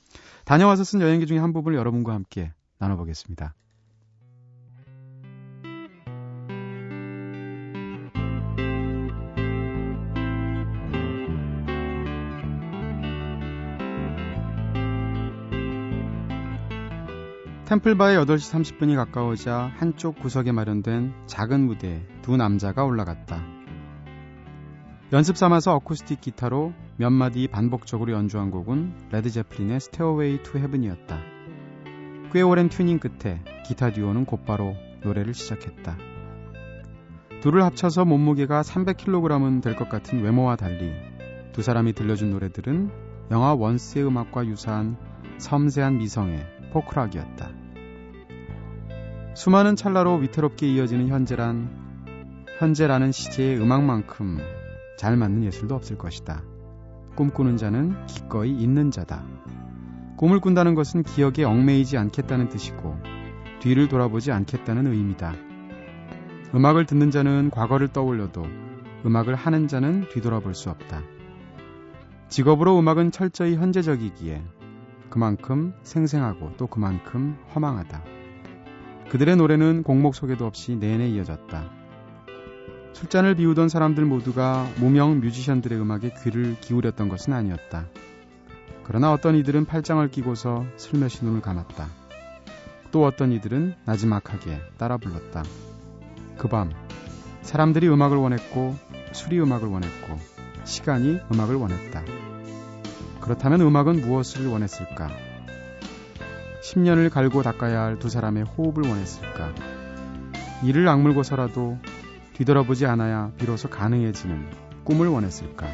다녀와서 0.45 0.85
쓴 0.85 1.01
여행기 1.01 1.25
중에 1.25 1.39
한 1.39 1.51
부분을 1.51 1.77
여러분과 1.77 2.13
함께 2.13 2.53
나눠보겠습니다. 2.77 3.53
템플바의 17.65 18.19
8시 18.19 18.53
30분이 18.53 18.95
가까워 18.95 19.51
오자 19.51 19.71
한쪽 19.77 20.19
구석에 20.19 20.51
마련된 20.51 21.13
작은 21.25 21.65
무대에 21.65 22.05
두 22.21 22.37
남자가 22.37 22.83
올라갔다. 22.83 23.41
연습 25.11 25.35
삼아서 25.35 25.73
어쿠스틱 25.73 26.21
기타로 26.21 26.73
몇 26.97 27.09
마디 27.09 27.47
반복적으로 27.47 28.11
연주한 28.13 28.51
곡은 28.51 29.09
레드 29.11 29.31
제플린의 29.31 29.79
Stairway 29.79 30.43
to 30.43 30.59
Heaven이었다. 30.59 31.17
꽤 32.33 32.43
오랜 32.43 32.69
튜닝 32.69 32.99
끝에 32.99 33.41
기타 33.65 33.91
듀오는 33.91 34.25
곧바로 34.25 34.75
노래를 35.03 35.33
시작했다. 35.33 35.97
둘을 37.41 37.63
합쳐서 37.63 38.05
몸무게가 38.05 38.61
300kg은 38.61 39.63
될 39.63 39.75
것 39.75 39.89
같은 39.89 40.21
외모와 40.21 40.55
달리 40.55 40.93
두 41.53 41.63
사람이 41.63 41.93
들려준 41.93 42.29
노래들은 42.29 42.91
영화 43.31 43.55
원스의 43.55 44.05
음악과 44.05 44.45
유사한 44.45 44.97
섬세한 45.39 45.97
미성의 45.97 46.54
포크락이었다. 46.75 47.49
수많은 49.33 49.75
찰나로 49.75 50.15
위태롭게 50.17 50.67
이어지는 50.67 51.07
현재란 51.07 52.05
현재라는 52.59 53.11
시제의 53.11 53.59
음악만큼 53.59 54.39
잘 54.97 55.17
맞는 55.17 55.43
예술도 55.43 55.75
없을 55.75 55.97
것이다. 55.97 56.41
꿈꾸는 57.15 57.57
자는 57.57 58.05
기꺼이 58.07 58.51
있는 58.51 58.91
자다. 58.91 59.23
꿈을 60.17 60.39
꾼다는 60.39 60.75
것은 60.75 61.03
기억에 61.03 61.43
얽매이지 61.43 61.97
않겠다는 61.97 62.49
뜻이고 62.49 62.97
뒤를 63.59 63.87
돌아보지 63.89 64.31
않겠다는 64.31 64.87
의미다. 64.87 65.33
음악을 66.53 66.85
듣는 66.85 67.11
자는 67.11 67.49
과거를 67.49 67.89
떠올려도 67.89 68.45
음악을 69.05 69.35
하는 69.35 69.67
자는 69.67 70.07
뒤돌아볼 70.09 70.55
수 70.55 70.69
없다. 70.69 71.01
직업으로 72.29 72.79
음악은 72.79 73.11
철저히 73.11 73.55
현재적이기에 73.55 74.41
그만큼 75.09 75.73
생생하고 75.83 76.53
또 76.57 76.67
그만큼 76.67 77.37
허망하다. 77.53 78.03
그들의 79.09 79.35
노래는 79.35 79.83
곡목 79.83 80.15
소개도 80.15 80.45
없이 80.45 80.75
내내 80.75 81.07
이어졌다. 81.09 81.71
술잔을 82.93 83.35
비우던 83.35 83.69
사람들 83.69 84.05
모두가 84.05 84.67
무명 84.77 85.19
뮤지션들의 85.19 85.79
음악에 85.79 86.13
귀를 86.23 86.55
기울였던 86.59 87.09
것은 87.09 87.33
아니었다. 87.33 87.87
그러나 88.83 89.11
어떤 89.11 89.35
이들은 89.35 89.65
팔짱을 89.65 90.09
끼고서 90.11 90.65
슬며시 90.77 91.25
눈을 91.25 91.41
감았다. 91.41 91.87
또 92.91 93.03
어떤 93.03 93.31
이들은 93.31 93.75
나지막하게 93.83 94.61
따라 94.77 94.97
불렀다. 94.97 95.43
그 96.37 96.47
밤, 96.47 96.71
사람들이 97.41 97.89
음악을 97.89 98.15
원했고, 98.15 98.75
술이 99.11 99.41
음악을 99.41 99.67
원했고, 99.67 100.17
시간이 100.63 101.19
음악을 101.33 101.55
원했다. 101.55 102.03
그렇다면 103.25 103.61
음악은 103.61 104.01
무엇을 104.01 104.47
원했을까? 104.47 105.09
10년을 106.63 107.09
갈고 107.09 107.41
닦아야 107.43 107.81
할 107.81 107.99
두 107.99 108.09
사람의 108.09 108.43
호흡을 108.43 108.87
원했을까? 108.87 109.51
이를 110.63 110.87
악물고서라도 110.87 111.77
뒤돌아보지 112.33 112.85
않아야 112.85 113.31
비로소 113.37 113.69
가능해지는 113.69 114.47
꿈을 114.83 115.07
원했을까? 115.07 115.67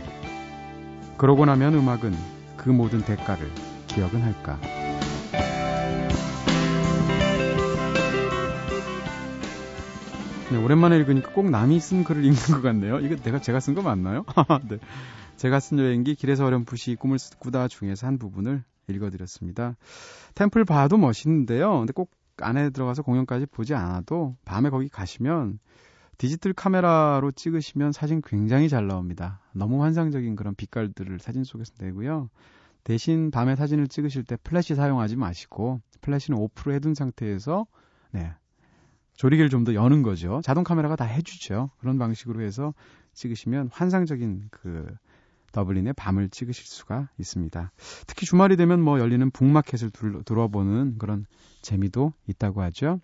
그러고 1.17 1.45
나면 1.45 1.73
음악은 1.75 2.15
그 2.57 2.69
모든 2.69 3.01
대가를 3.01 3.49
기억은 3.87 4.21
할까? 4.21 4.57
네, 10.51 10.57
오랜만에 10.57 10.97
읽으니까 10.97 11.31
꼭 11.31 11.49
남이 11.49 11.79
쓴 11.79 12.03
글을 12.03 12.23
읽는 12.25 12.41
것 12.53 12.61
같네요. 12.61 12.99
이거 12.99 13.15
내가 13.15 13.39
제가 13.39 13.59
쓴 13.59 13.73
거 13.73 13.81
맞나요? 13.81 14.25
네. 14.67 14.79
제가 15.41 15.60
쓴 15.60 15.80
여행기 15.80 16.13
길에서 16.13 16.45
어렴풋이 16.45 16.97
꿈을 16.97 17.17
꾸다 17.39 17.67
중에서 17.67 18.06
한 18.06 18.19
부분을 18.19 18.63
읽어드렸습니다. 18.88 19.75
템플 20.36 20.65
바도 20.65 20.97
멋있는데요. 20.97 21.80
근데 21.80 21.93
꼭 21.93 22.12
안에 22.38 22.69
들어가서 22.69 23.01
공연까지 23.01 23.47
보지 23.47 23.73
않아도 23.73 24.36
밤에 24.45 24.69
거기 24.69 24.88
가시면 24.88 25.58
디지털 26.19 26.54
카메라로 26.54 27.32
찍으시면 27.32 27.91
사진 27.91 28.21
굉장히 28.23 28.69
잘 28.69 28.86
나옵니다. 28.86 29.41
너무 29.51 29.82
환상적인 29.82 30.36
그런 30.36 30.54
빛깔들을 30.54 31.17
사진 31.17 31.43
속에서 31.43 31.73
내고요. 31.80 32.30
대신 32.84 33.32
밤에 33.32 33.56
사진을 33.56 33.88
찍으실 33.88 34.25
때 34.25 34.38
플래시 34.43 34.75
사용하지 34.75 35.15
마시고 35.15 35.82
플래시는 36.01 36.39
off로 36.39 36.75
해둔 36.75 36.93
상태에서 36.93 37.65
네 38.12 38.32
조리개를 39.15 39.49
좀 39.49 39.63
더 39.63 39.73
여는 39.73 40.04
거죠. 40.04 40.39
자동 40.43 40.63
카메라가 40.63 40.95
다 40.95 41.06
해주죠. 41.06 41.71
그런 41.80 41.97
방식으로 41.97 42.43
해서 42.43 42.75
찍으시면 43.13 43.69
환상적인 43.71 44.49
그 44.51 44.86
더블린의 45.51 45.93
밤을 45.93 46.29
찍으실 46.29 46.65
수가 46.65 47.09
있습니다. 47.19 47.71
특히 48.07 48.25
주말이 48.25 48.57
되면 48.57 48.81
뭐 48.81 48.99
열리는 48.99 49.29
북마켓을 49.31 49.89
둘, 49.91 50.23
둘러보는 50.23 50.97
그런 50.97 51.25
재미도 51.61 52.13
있다고 52.27 52.61
하죠. 52.63 52.99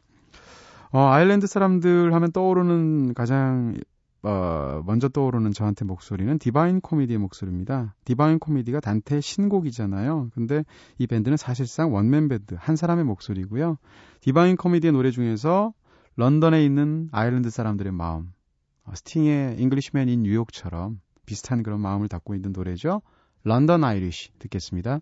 어, 0.92 1.00
아일랜드 1.08 1.48
사람들 1.48 2.14
하면 2.14 2.32
떠오르는 2.32 3.14
가장 3.14 3.76
어, 4.24 4.82
먼저 4.86 5.08
떠오르는 5.08 5.52
저한테 5.54 5.86
목소리는 5.86 6.38
디바인 6.40 6.82
코미디의 6.82 7.20
목소리입니다. 7.20 7.96
디바인 8.04 8.40
코미디가 8.40 8.80
단테의 8.80 9.22
신곡이잖아요. 9.22 10.32
근데 10.34 10.66
이 10.98 11.08
밴드는 11.08 11.38
사실상 11.38 11.94
원맨 11.94 12.28
밴드, 12.28 12.56
한 12.58 12.76
사람의 12.76 13.06
목소리고요. 13.06 13.78
디바인 14.22 14.56
코미디의 14.56 14.94
노래 14.94 15.12
중에서 15.12 15.74
런던에 16.16 16.66
있는 16.66 17.10
아일랜드 17.12 17.50
사람들의 17.50 17.94
마음, 17.94 18.34
어, 18.86 18.92
스팅의 18.96 19.62
Englishman 19.62 20.10
in 20.10 20.24
New 20.24 20.40
York처럼 20.40 21.00
비슷한 21.28 21.62
그런 21.62 21.80
마음을 21.80 22.08
담고 22.08 22.34
있는 22.34 22.54
노래죠. 22.54 23.04
London 23.44 23.84
Irish 23.84 24.32
듣겠습니다. 24.40 25.02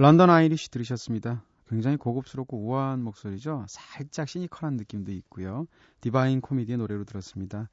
London 0.00 0.30
Irish 0.30 0.70
들으셨습니다. 0.70 1.44
굉장히 1.68 1.98
고급스럽고 1.98 2.56
우아한 2.56 3.02
목소리죠. 3.02 3.66
살짝 3.68 4.30
시니컬한 4.30 4.78
느낌도 4.78 5.12
있고요. 5.12 5.66
디바인 6.00 6.40
코미디의 6.40 6.78
노래로 6.78 7.04
들었습니다. 7.04 7.68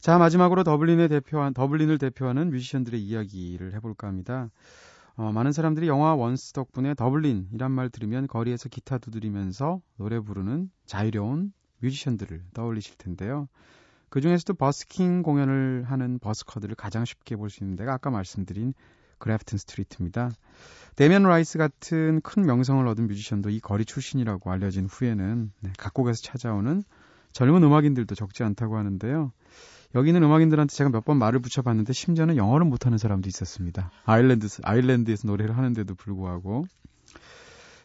자, 0.00 0.18
마지막으로 0.18 0.64
더블린의 0.64 1.08
대표한 1.08 1.54
더블린을 1.54 1.98
대표하는 1.98 2.50
뮤지션들의 2.50 3.00
이야기를 3.00 3.72
해볼까 3.74 4.08
합니다. 4.08 4.50
어, 5.14 5.30
많은 5.30 5.52
사람들이 5.52 5.86
영화 5.86 6.16
원스 6.16 6.54
덕분에 6.54 6.94
더블린이란 6.94 7.70
말 7.70 7.88
들으면 7.88 8.26
거리에서 8.26 8.68
기타 8.68 8.98
두드리면서 8.98 9.80
노래 9.96 10.18
부르는 10.18 10.72
자유로운 10.86 11.52
뮤지션들을 11.78 12.46
떠올리실 12.52 12.96
텐데요. 12.98 13.46
그 14.08 14.20
중에서도 14.20 14.54
버스킹 14.54 15.22
공연을 15.22 15.84
하는 15.84 16.18
busker들을 16.18 16.74
가장 16.74 17.04
쉽게 17.04 17.36
볼 17.36 17.48
수 17.48 17.62
있는 17.62 17.76
데가 17.76 17.92
아까 17.92 18.10
말씀드린 18.10 18.74
그래프튼 19.20 19.58
스트리트입니다. 19.58 20.30
데미안 20.96 21.22
라이스 21.22 21.56
같은 21.58 22.20
큰 22.22 22.44
명성을 22.44 22.84
얻은 22.88 23.06
뮤지션도 23.06 23.50
이 23.50 23.60
거리 23.60 23.84
출신이라고 23.84 24.50
알려진 24.50 24.86
후에는 24.86 25.52
네, 25.60 25.72
각국에서 25.78 26.20
찾아오는 26.22 26.82
젊은 27.32 27.62
음악인들도 27.62 28.16
적지 28.16 28.42
않다고 28.42 28.76
하는데요. 28.76 29.30
여기 29.94 30.08
있는 30.08 30.22
음악인들한테 30.24 30.74
제가 30.74 30.90
몇 30.90 31.04
번 31.04 31.18
말을 31.18 31.40
붙여봤는데 31.40 31.92
심지어는 31.92 32.36
영어를 32.36 32.66
못하는 32.66 32.98
사람도 32.98 33.28
있었습니다. 33.28 33.90
아일랜드 34.04 34.48
아일랜드에서 34.62 35.28
노래를 35.28 35.56
하는데도 35.56 35.94
불구하고 35.94 36.64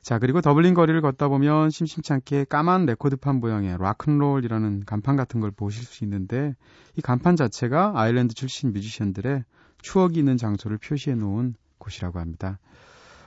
자 0.01 0.19
그리고 0.19 0.39
더블린 0.41 0.75
거리를 0.75 1.01
걷다 1.01 1.29
보면 1.29 1.71
심심치 1.71 2.13
않게 2.13 2.45
까만 2.45 2.85
레코드판 2.85 3.39
모양의 3.39 3.77
락큰롤이라는 3.79 4.83
간판 4.85 5.15
같은 5.15 5.39
걸 5.39 5.49
보실 5.49 5.83
수 5.83 6.03
있는데 6.03 6.55
이 6.95 7.01
간판 7.01 7.35
자체가 7.35 7.93
아일랜드 7.95 8.35
출신 8.35 8.71
뮤지션들의 8.71 9.43
추억이 9.85 10.17
있는 10.17 10.35
장소를 10.35 10.79
표시해 10.79 11.15
놓은 11.15 11.53
곳이라고 11.77 12.19
합니다. 12.19 12.57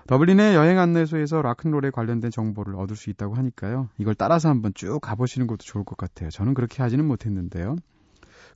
더블린의 0.08 0.56
여행 0.56 0.80
안내소에서 0.80 1.40
락큰롤에 1.40 1.90
관련된 1.90 2.32
정보를 2.32 2.74
얻을 2.74 2.96
수 2.96 3.10
있다고 3.10 3.36
하니까요. 3.36 3.90
이걸 3.98 4.16
따라서 4.16 4.48
한번 4.48 4.72
쭉 4.74 4.98
가보시는 5.00 5.46
것도 5.46 5.58
좋을 5.58 5.84
것 5.84 5.96
같아요. 5.96 6.30
저는 6.30 6.54
그렇게 6.54 6.82
하지는 6.82 7.06
못했는데요. 7.06 7.76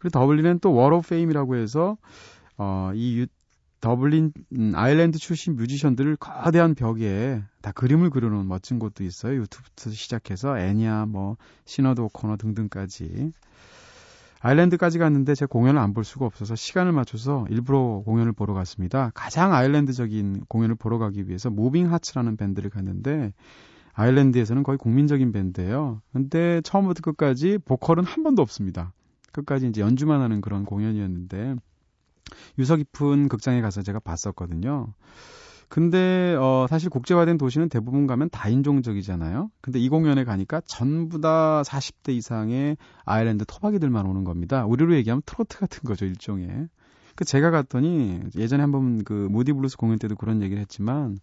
그리고 0.00 0.18
더블린은 0.18 0.58
또 0.58 0.72
Wall 0.72 1.00
of 1.00 1.10
Fame이라고 1.10 1.55
해서 1.54 1.96
어, 2.58 2.90
이 2.94 3.20
유, 3.20 3.26
더블린 3.80 4.32
음, 4.58 4.72
아일랜드 4.74 5.18
출신 5.18 5.54
뮤지션들을 5.54 6.16
거대한 6.16 6.74
벽에 6.74 7.40
다 7.60 7.70
그림을 7.70 8.10
그려놓은 8.10 8.48
멋진 8.48 8.80
곳도 8.80 9.04
있어요. 9.04 9.40
U2부터 9.42 9.90
시작해서 9.90 10.58
엔야, 10.59 11.07
뭐 11.06 11.36
시너드 11.66 12.00
오코너 12.00 12.36
등등까지. 12.36 13.32
아일랜드까지 14.42 14.98
갔는데 14.98 15.35
제 15.35 15.46
공연을 15.46 15.81
안 15.81 15.92
볼 15.92 16.05
수가 16.05 16.26
없어서 16.26 16.55
시간을 16.57 16.92
맞춰서 16.92 17.46
일부러 17.50 18.02
공연을 18.05 18.33
보러 18.33 18.55
갔습니다. 18.55 19.11
가장 19.14 19.52
아일랜드적인 19.52 20.44
공연을 20.48 20.74
보러 20.74 20.98
가기 20.98 21.28
위해서 21.28 21.50
무빙 21.50 21.92
하츠라는 21.92 22.37
밴드를 22.37 22.70
갔는데 22.70 23.33
아일랜드에서는 23.92 24.62
거의 24.62 24.78
국민적인 24.78 25.33
밴드예요. 25.33 26.00
근데 26.12 26.61
처음부터 26.62 27.02
끝까지 27.02 27.59
보컬은 27.59 28.05
한 28.05 28.22
번도 28.24 28.42
없습니다. 28.42 28.92
끝까지 29.33 29.68
이제 29.68 29.81
연주만 29.81 30.20
하는 30.20 30.40
그런 30.40 30.64
공연이었는데 30.64 31.57
유서 32.59 32.76
깊은 32.76 33.28
극장에 33.28 33.61
가서 33.61 33.83
제가 33.83 34.00
봤었거든요. 34.00 34.94
근데 35.74 36.37
어 36.38 36.66
사실 36.68 36.90
국제화된 36.90 37.38
도시는 37.38 37.70
대부분 37.70 38.06
가면 38.06 38.28
다인종적이잖아요. 38.28 39.50
근데 39.62 39.78
이 39.78 39.88
공연에 39.88 40.22
가니까 40.22 40.61
전부 40.66 41.18
다 41.18 41.62
40대 41.62 42.12
이상의 42.12 42.76
아일랜드 43.06 43.46
토박이들만 43.46 44.04
오는 44.04 44.22
겁니다. 44.22 44.66
우리로 44.66 44.94
얘기하면 44.96 45.22
트로트 45.24 45.58
같은 45.58 45.80
거죠, 45.85 46.04
일종의. 46.04 46.68
그 47.16 47.24
제가 47.24 47.50
갔더니 47.50 48.20
예전에 48.37 48.61
한번 48.61 49.02
그 49.02 49.28
무디 49.30 49.54
블루스 49.54 49.78
공연 49.78 49.98
때도 49.98 50.14
그런 50.16 50.42
얘기를 50.42 50.61
했지만 50.61 51.16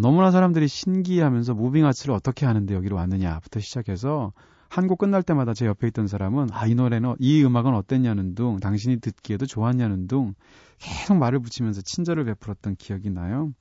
너무나 0.00 0.30
사람들이 0.30 0.68
신기해하면서 0.68 1.52
무빙 1.52 1.84
하츠를 1.84 2.14
어떻게 2.14 2.46
아는데 2.46 2.74
여기로 2.74 2.96
왔느냐부터 2.96 3.60
시작해서 3.60 4.32
한 4.70 4.86
곡 4.88 4.98
끝날 4.98 5.22
때마다 5.22 5.52
제 5.54 5.66
옆에 5.66 5.86
있던 5.88 6.06
사람은 6.06 6.48
아 6.52 6.66
이 6.66 6.74
노래는 6.74 7.16
이 7.18 7.44
음악은 7.44 7.74
어땠냐는 7.74 8.34
둥 8.34 8.58
당신이 8.58 9.00
듣기에도 9.00 9.44
좋았냐는 9.44 10.06
둥 10.08 10.34
계속 10.78 11.18
말을 11.18 11.40
붙이면서 11.40 11.82
친절을 11.82 12.24
베풀었던 12.24 12.76
기억이 12.76 13.10
나요. 13.10 13.52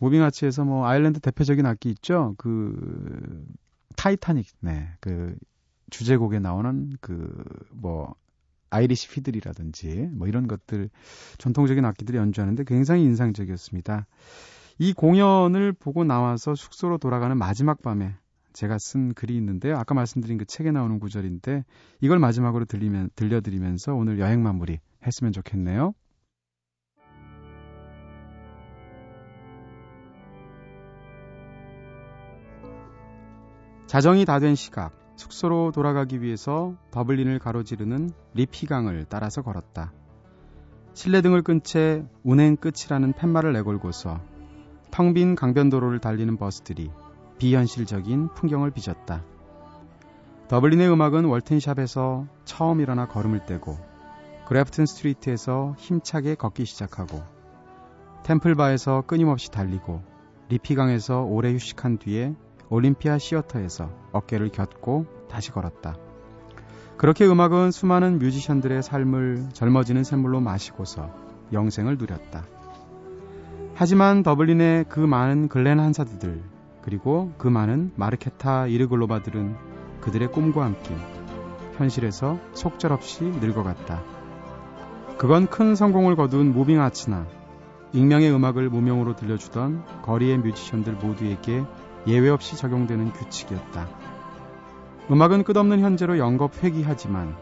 무빙 0.00 0.22
하츠에서 0.22 0.64
뭐 0.64 0.86
아일랜드 0.86 1.20
대표적인 1.20 1.66
악기 1.66 1.90
있죠. 1.90 2.34
그 2.38 3.46
타이타닉 3.96 4.46
네. 4.60 4.88
그 5.00 5.36
주제곡에 5.90 6.38
나오는 6.38 6.90
그 7.00 7.49
뭐 7.49 8.14
Irish 8.70 9.10
fiddle이라든지 9.10 10.08
뭐 10.12 10.26
이런 10.26 10.48
것들 10.48 10.88
전통적인 11.38 11.84
악기들이 11.84 12.16
연주하는데 12.16 12.64
굉장히 12.64 13.02
인상적이었습니다. 13.02 14.06
이 14.78 14.94
공연을 14.94 15.72
보고 15.72 16.04
나와서 16.04 16.54
숙소로 16.54 16.96
돌아가는 16.96 17.36
마지막 17.36 17.82
밤에 17.82 18.14
제가 18.54 18.78
쓴 18.78 19.12
글이 19.12 19.36
있는데요. 19.36 19.76
아까 19.76 19.94
말씀드린 19.94 20.38
그 20.38 20.46
책에 20.46 20.70
나오는 20.70 20.98
구절인데 20.98 21.64
이걸 22.00 22.18
마지막으로 22.18 22.64
들리면 22.64 23.10
들려드리면서 23.14 23.94
오늘 23.94 24.18
여행 24.18 24.42
마무리 24.42 24.80
했으면 25.06 25.32
좋겠네요. 25.32 25.92
자정이 33.90 34.24
다 34.24 34.38
된 34.38 34.54
시각 34.54 34.92
숙소로 35.16 35.72
돌아가기 35.72 36.22
위해서 36.22 36.76
더블린을 36.92 37.40
가로지르는 37.40 38.10
리피강을 38.34 39.06
따라서 39.08 39.42
걸었다. 39.42 39.92
실내등을 40.94 41.42
끈 41.42 41.60
채 41.60 42.06
운행 42.22 42.54
끝이라는 42.54 43.14
팻말을 43.14 43.52
내걸고서 43.52 44.20
텅 44.92 45.12
빈 45.12 45.34
강변도로를 45.34 45.98
달리는 45.98 46.36
버스들이 46.36 46.92
비현실적인 47.38 48.28
풍경을 48.34 48.70
빚었다. 48.70 49.24
더블린의 50.46 50.88
음악은 50.88 51.24
월튼샵에서 51.24 52.28
처음 52.44 52.80
일어나 52.80 53.08
걸음을 53.08 53.44
떼고 53.44 53.76
그래프튼 54.46 54.86
스트리트에서 54.86 55.74
힘차게 55.78 56.36
걷기 56.36 56.64
시작하고 56.64 57.24
템플바에서 58.22 59.02
끊임없이 59.08 59.50
달리고 59.50 60.00
리피강에서 60.48 61.22
오래 61.22 61.52
휴식한 61.52 61.98
뒤에 61.98 62.36
올림피아 62.70 63.18
시어터에서 63.18 63.90
어깨를 64.12 64.48
겯고 64.48 65.06
다시 65.28 65.50
걸었다. 65.50 65.96
그렇게 66.96 67.26
음악은 67.26 67.72
수많은 67.72 68.18
뮤지션들의 68.18 68.82
삶을 68.82 69.48
젊어지는 69.52 70.04
샘물로 70.04 70.40
마시고서 70.40 71.10
영생을 71.52 71.98
누렸다. 71.98 72.44
하지만 73.74 74.22
더블린의 74.22 74.84
그 74.88 75.00
많은 75.00 75.48
글렌 75.48 75.80
한사드들 75.80 76.42
그리고 76.82 77.32
그 77.38 77.48
많은 77.48 77.92
마르케타 77.96 78.66
이르글로바들은 78.66 79.56
그들의 80.00 80.30
꿈과 80.30 80.64
함께 80.64 80.94
현실에서 81.76 82.38
속절없이 82.52 83.24
늙어갔다. 83.24 84.02
그건 85.18 85.46
큰 85.46 85.74
성공을 85.74 86.16
거둔 86.16 86.52
무빙 86.52 86.80
하츠나 86.80 87.26
익명의 87.92 88.32
음악을 88.32 88.68
무명으로 88.70 89.16
들려주던 89.16 90.02
거리의 90.02 90.38
뮤지션들 90.38 90.92
모두에게 90.94 91.64
예외 92.06 92.28
없이 92.30 92.56
적용되는 92.56 93.12
규칙이었다. 93.12 93.88
음악은 95.10 95.44
끝없는 95.44 95.80
현재로 95.80 96.18
영겁 96.18 96.62
회귀하지만 96.62 97.34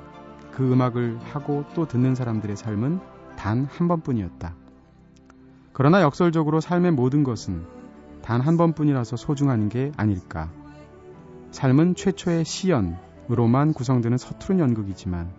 그 0.53 0.73
음악을 0.73 1.19
하고 1.33 1.65
또 1.75 1.87
듣는 1.87 2.15
사람들의 2.15 2.57
삶은 2.57 3.01
단 3.37 3.69
한 3.71 3.89
번뿐이었다. 3.89 4.55
그러나 5.73 6.03
역설적으로 6.03 6.61
삶의 6.61 6.93
모든 6.93 7.23
것은 7.23 7.65
단 8.23 8.41
한 8.41 8.57
번뿐이라서 8.57 9.17
소중한 9.17 9.69
게 9.69 9.93
아닐까. 9.97 10.51
삶은 11.53 11.95
최초의 11.95 12.45
시연으로만 12.45 13.73
구성되는 13.75 14.19
서투른 14.19 14.59
연극이지만 14.59 15.31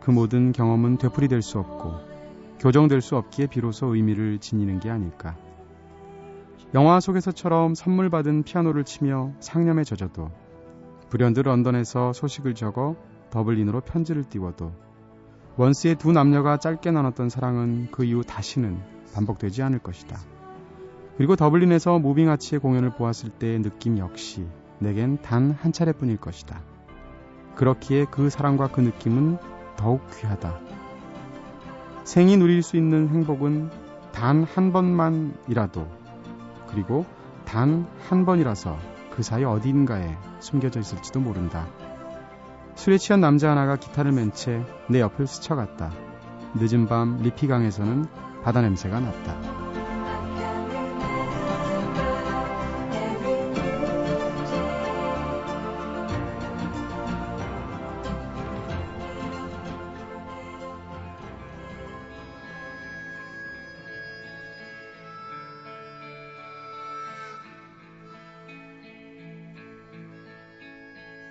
그 0.00 0.10
모든 0.10 0.52
경험은 0.52 0.98
되풀이될 0.98 1.42
수 1.42 1.58
없고 1.58 1.94
교정될 2.58 3.00
수 3.00 3.16
없기에 3.16 3.46
비로소 3.46 3.94
의미를 3.94 4.38
지니는 4.38 4.80
게 4.80 4.90
아닐까. 4.90 5.36
영화 6.72 7.00
속에서처럼 7.00 7.74
선물 7.74 8.10
받은 8.10 8.44
피아노를 8.44 8.84
치며 8.84 9.32
상념에 9.40 9.82
젖어도 9.82 10.30
불현듯 11.08 11.44
런던에서 11.44 12.12
소식을 12.12 12.54
적어 12.54 12.94
더블린으로 13.30 13.80
편지를 13.80 14.22
띄워도 14.24 14.72
원스의 15.56 15.96
두 15.96 16.12
남녀가 16.12 16.58
짧게 16.58 16.92
나눴던 16.92 17.28
사랑은 17.28 17.88
그 17.90 18.04
이후 18.04 18.22
다시는 18.22 18.78
반복되지 19.14 19.62
않을 19.64 19.80
것이다. 19.80 20.16
그리고 21.16 21.34
더블린에서 21.34 21.98
무빙 21.98 22.30
하츠의 22.30 22.60
공연을 22.60 22.90
보았을 22.90 23.30
때의 23.30 23.62
느낌 23.62 23.98
역시 23.98 24.46
내겐 24.78 25.20
단 25.22 25.50
한 25.50 25.72
차례뿐일 25.72 26.18
것이다. 26.18 26.62
그렇기에 27.56 28.06
그 28.10 28.30
사랑과 28.30 28.68
그 28.68 28.80
느낌은 28.80 29.38
더욱 29.76 30.02
귀하다. 30.16 30.60
생이 32.04 32.36
누릴 32.36 32.62
수 32.62 32.76
있는 32.76 33.08
행복은 33.08 33.70
단 34.12 34.44
한 34.44 34.72
번만이라도 34.72 35.99
그리고 36.72 37.04
단 37.44 37.86
한 38.08 38.24
번이라서 38.24 38.78
그 39.14 39.22
사이 39.22 39.44
어딘가에 39.44 40.16
숨겨져 40.40 40.80
있을지도 40.80 41.20
모른다. 41.20 41.66
술에 42.74 42.96
취한 42.98 43.20
남자 43.20 43.50
하나가 43.50 43.76
기타를 43.76 44.12
맨 44.12 44.32
채 44.32 44.64
내 44.88 45.00
옆을 45.00 45.26
스쳐갔다. 45.26 45.90
늦은 46.54 46.86
밤 46.86 47.18
리피강에서는 47.22 48.06
바다 48.42 48.62
냄새가 48.62 49.00
났다. 49.00 49.59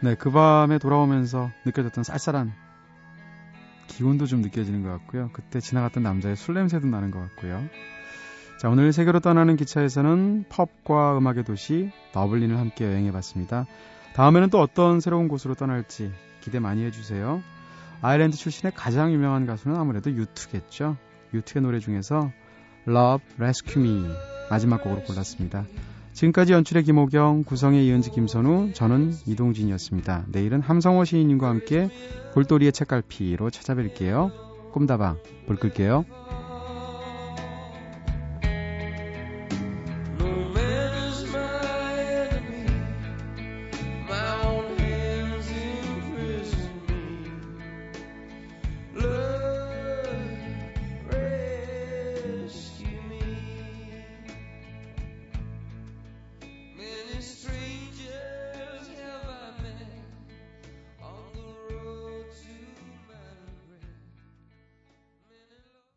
네, 0.02 0.16
그 0.16 0.32
밤에 0.32 0.78
돌아오면서 0.78 1.52
느껴졌던 1.66 2.06
쌀쌀한 2.06 2.54
기운도 3.88 4.28
좀 4.28 4.42
느껴지는 4.42 4.82
것 4.82 4.90
같고요. 4.92 5.30
그때 5.34 5.60
지나갔던 5.60 6.04
남자의 6.04 6.38
술 6.38 6.56
냄새도 6.56 6.88
나는 6.88 7.12
것 7.12 7.20
같고요. 7.20 7.62
자, 8.60 8.70
오늘 8.70 8.94
세계로 8.94 9.20
떠나는 9.20 9.58
기차에서는 9.58 10.46
펍과 10.50 11.18
음악의 11.18 11.44
도시 11.44 11.92
더블린을 12.14 12.58
함께 12.58 12.86
여행해 12.86 13.12
봤습니다. 13.12 13.66
다음에는 14.16 14.50
또 14.50 14.62
어떤 14.62 15.02
새로운 15.02 15.28
곳으로 15.28 15.54
떠날지 15.56 16.14
기대 16.40 16.60
많이 16.60 16.86
해주세요. 16.86 17.42
아일랜드 18.02 18.38
출신의 18.38 18.72
가장 18.76 19.12
유명한 19.12 19.46
가수는 19.46 19.78
아무래도 19.78 20.12
유투겠죠. 20.12 20.96
유투의 21.34 21.62
노래 21.62 21.80
중에서 21.80 22.32
Love 22.88 23.26
Rescue 23.38 23.86
Me 23.86 24.10
마지막 24.50 24.82
곡으로 24.82 25.04
골랐습니다. 25.04 25.66
지금까지 26.20 26.52
연출의 26.52 26.84
김호경, 26.84 27.46
구성의 27.46 27.86
이은지 27.88 28.12
김선우, 28.12 28.74
저는 28.74 29.14
이동진이었습니다. 29.26 30.26
내일은 30.28 30.60
함성호 30.60 31.06
시인님과 31.06 31.48
함께 31.48 31.90
골돌이의 32.34 32.74
책갈피로 32.74 33.50
찾아뵐게요. 33.50 34.72
꿈다방 34.74 35.20
불 35.48 35.56
끌게요. 35.56 36.04